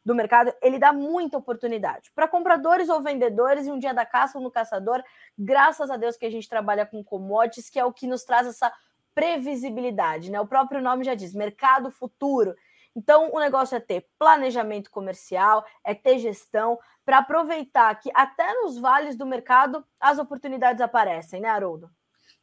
do 0.05 0.13
mercado, 0.13 0.53
ele 0.61 0.77
dá 0.77 0.91
muita 0.91 1.37
oportunidade 1.37 2.11
para 2.13 2.27
compradores 2.27 2.89
ou 2.89 3.01
vendedores, 3.01 3.65
e 3.65 3.71
um 3.71 3.79
dia 3.79 3.93
da 3.93 4.05
caça 4.05 4.37
ou 4.37 4.43
no 4.43 4.51
caçador, 4.51 5.01
graças 5.37 5.89
a 5.89 5.95
Deus 5.95 6.17
que 6.17 6.25
a 6.25 6.31
gente 6.31 6.49
trabalha 6.49 6.85
com 6.85 7.03
commodities, 7.03 7.69
que 7.69 7.79
é 7.79 7.85
o 7.85 7.93
que 7.93 8.07
nos 8.07 8.23
traz 8.23 8.45
essa 8.45 8.71
previsibilidade, 9.15 10.29
né? 10.31 10.41
O 10.41 10.47
próprio 10.47 10.81
nome 10.81 11.05
já 11.05 11.15
diz, 11.15 11.33
mercado 11.33 11.89
futuro. 11.91 12.55
Então, 12.95 13.31
o 13.33 13.39
negócio 13.39 13.75
é 13.75 13.79
ter 13.79 14.05
planejamento 14.19 14.91
comercial, 14.91 15.65
é 15.83 15.93
ter 15.93 16.19
gestão, 16.19 16.77
para 17.05 17.19
aproveitar 17.19 17.93
que 17.95 18.09
até 18.13 18.53
nos 18.61 18.77
vales 18.77 19.15
do 19.15 19.25
mercado 19.25 19.83
as 19.99 20.19
oportunidades 20.19 20.81
aparecem, 20.81 21.41
né, 21.41 21.49
Haroldo? 21.49 21.89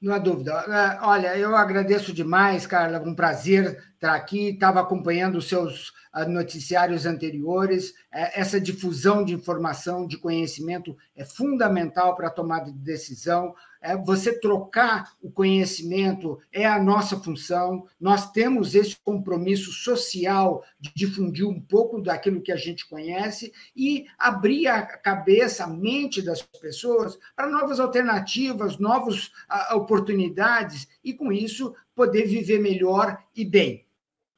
Não 0.01 0.15
há 0.15 0.19
dúvida. 0.19 0.53
É, 0.53 0.99
olha, 1.03 1.37
eu 1.37 1.55
agradeço 1.55 2.13
demais, 2.13 2.67
Carla, 2.67 2.99
um 3.01 3.15
prazer 3.15 3.85
estar 3.95 4.15
aqui. 4.15 4.49
Estava 4.49 4.81
acompanhando 4.81 5.37
os 5.37 5.47
seus 5.47 5.93
ah, 6.11 6.25
noticiários 6.25 7.05
anteriores. 7.05 7.93
É, 8.11 8.41
essa 8.41 8.59
difusão 8.59 9.23
de 9.23 9.35
informação, 9.35 10.07
de 10.07 10.17
conhecimento 10.17 10.97
é 11.15 11.23
fundamental 11.23 12.17
para 12.17 12.29
a 12.29 12.33
tomada 12.33 12.73
de 12.73 12.79
decisão. 12.79 13.55
É, 13.83 13.97
você 13.97 14.39
trocar 14.39 15.13
o 15.23 15.31
conhecimento 15.31 16.39
é 16.53 16.67
a 16.67 16.83
nossa 16.83 17.17
função. 17.19 17.87
Nós 17.99 18.31
temos 18.31 18.75
esse 18.75 18.97
compromisso 19.03 19.73
social 19.73 20.63
de 20.79 20.93
difundir 20.95 21.47
um 21.47 21.59
pouco 21.61 22.01
daquilo 22.01 22.43
que 22.43 22.53
a 22.53 22.57
gente 22.57 22.87
conhece 22.87 23.53
e 23.75 24.07
abrir 24.19 24.67
a 24.67 24.83
cabeça, 24.83 25.65
a 25.65 25.67
mente 25.67 26.21
das 26.21 26.43
pessoas 26.43 27.19
para 27.35 27.49
novas 27.49 27.81
alternativas, 27.81 28.79
novas 28.79 29.29
uh, 29.51 29.77
oportunidades 29.77 30.87
e, 31.03 31.15
com 31.15 31.33
isso, 31.33 31.75
poder 31.95 32.27
viver 32.27 32.61
melhor 32.61 33.19
e 33.35 33.45
bem. 33.45 33.87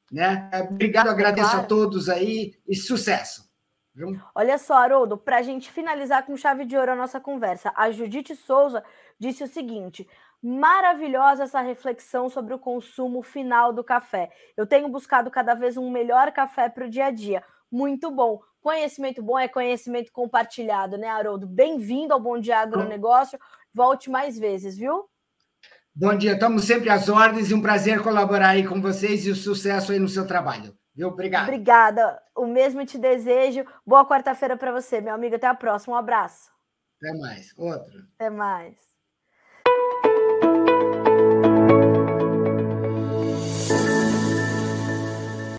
Né? 0.09 0.49
Obrigado, 0.71 1.09
agradeço 1.09 1.49
claro. 1.49 1.65
a 1.65 1.67
todos 1.67 2.07
aí 2.07 2.53
e 2.67 2.75
sucesso. 2.75 3.51
Olha 4.33 4.57
só, 4.57 4.75
Haroldo, 4.75 5.17
para 5.17 5.37
a 5.37 5.41
gente 5.41 5.71
finalizar 5.71 6.25
com 6.25 6.35
chave 6.35 6.65
de 6.65 6.75
ouro 6.75 6.91
a 6.93 6.95
nossa 6.95 7.19
conversa, 7.19 7.71
a 7.75 7.91
Judite 7.91 8.35
Souza 8.35 8.83
disse 9.19 9.43
o 9.43 9.47
seguinte: 9.47 10.07
maravilhosa 10.41 11.43
essa 11.43 11.61
reflexão 11.61 12.29
sobre 12.29 12.53
o 12.53 12.59
consumo 12.59 13.21
final 13.21 13.71
do 13.71 13.83
café. 13.83 14.31
Eu 14.57 14.65
tenho 14.65 14.89
buscado 14.89 15.29
cada 15.29 15.53
vez 15.53 15.77
um 15.77 15.91
melhor 15.91 16.31
café 16.31 16.69
para 16.69 16.85
o 16.85 16.89
dia 16.89 17.05
a 17.05 17.11
dia. 17.11 17.43
Muito 17.71 18.09
bom. 18.09 18.41
Conhecimento 18.59 19.21
bom 19.21 19.37
é 19.37 19.47
conhecimento 19.47 20.11
compartilhado, 20.11 20.97
né, 20.97 21.07
Haroldo? 21.07 21.45
Bem-vindo 21.45 22.13
ao 22.13 22.19
Bom 22.19 22.39
Dia 22.39 22.59
Agronegócio. 22.59 23.37
Volte 23.73 24.09
mais 24.09 24.39
vezes, 24.39 24.77
viu? 24.77 25.05
Bom 25.95 26.17
dia, 26.17 26.33
estamos 26.33 26.63
sempre 26.63 26.89
às 26.89 27.07
ordens 27.09 27.51
e 27.51 27.53
um 27.53 27.61
prazer 27.61 28.01
colaborar 28.01 28.49
aí 28.49 28.65
com 28.65 28.81
vocês 28.81 29.27
e 29.27 29.29
o 29.29 29.35
sucesso 29.35 29.91
aí 29.91 29.99
no 29.99 30.07
seu 30.07 30.25
trabalho. 30.25 30.75
Viu? 30.95 31.07
Obrigado. 31.07 31.43
Obrigada. 31.43 32.21
O 32.35 32.45
mesmo 32.45 32.85
te 32.85 32.97
desejo. 32.97 33.65
Boa 33.85 34.07
quarta-feira 34.07 34.55
para 34.55 34.71
você, 34.71 35.01
meu 35.01 35.13
amigo. 35.13 35.35
Até 35.35 35.47
a 35.47 35.55
próxima. 35.55 35.95
Um 35.95 35.97
abraço. 35.99 36.51
Até 36.97 37.17
mais. 37.17 37.53
Outro. 37.57 38.07
Até 38.15 38.29
mais. 38.29 38.92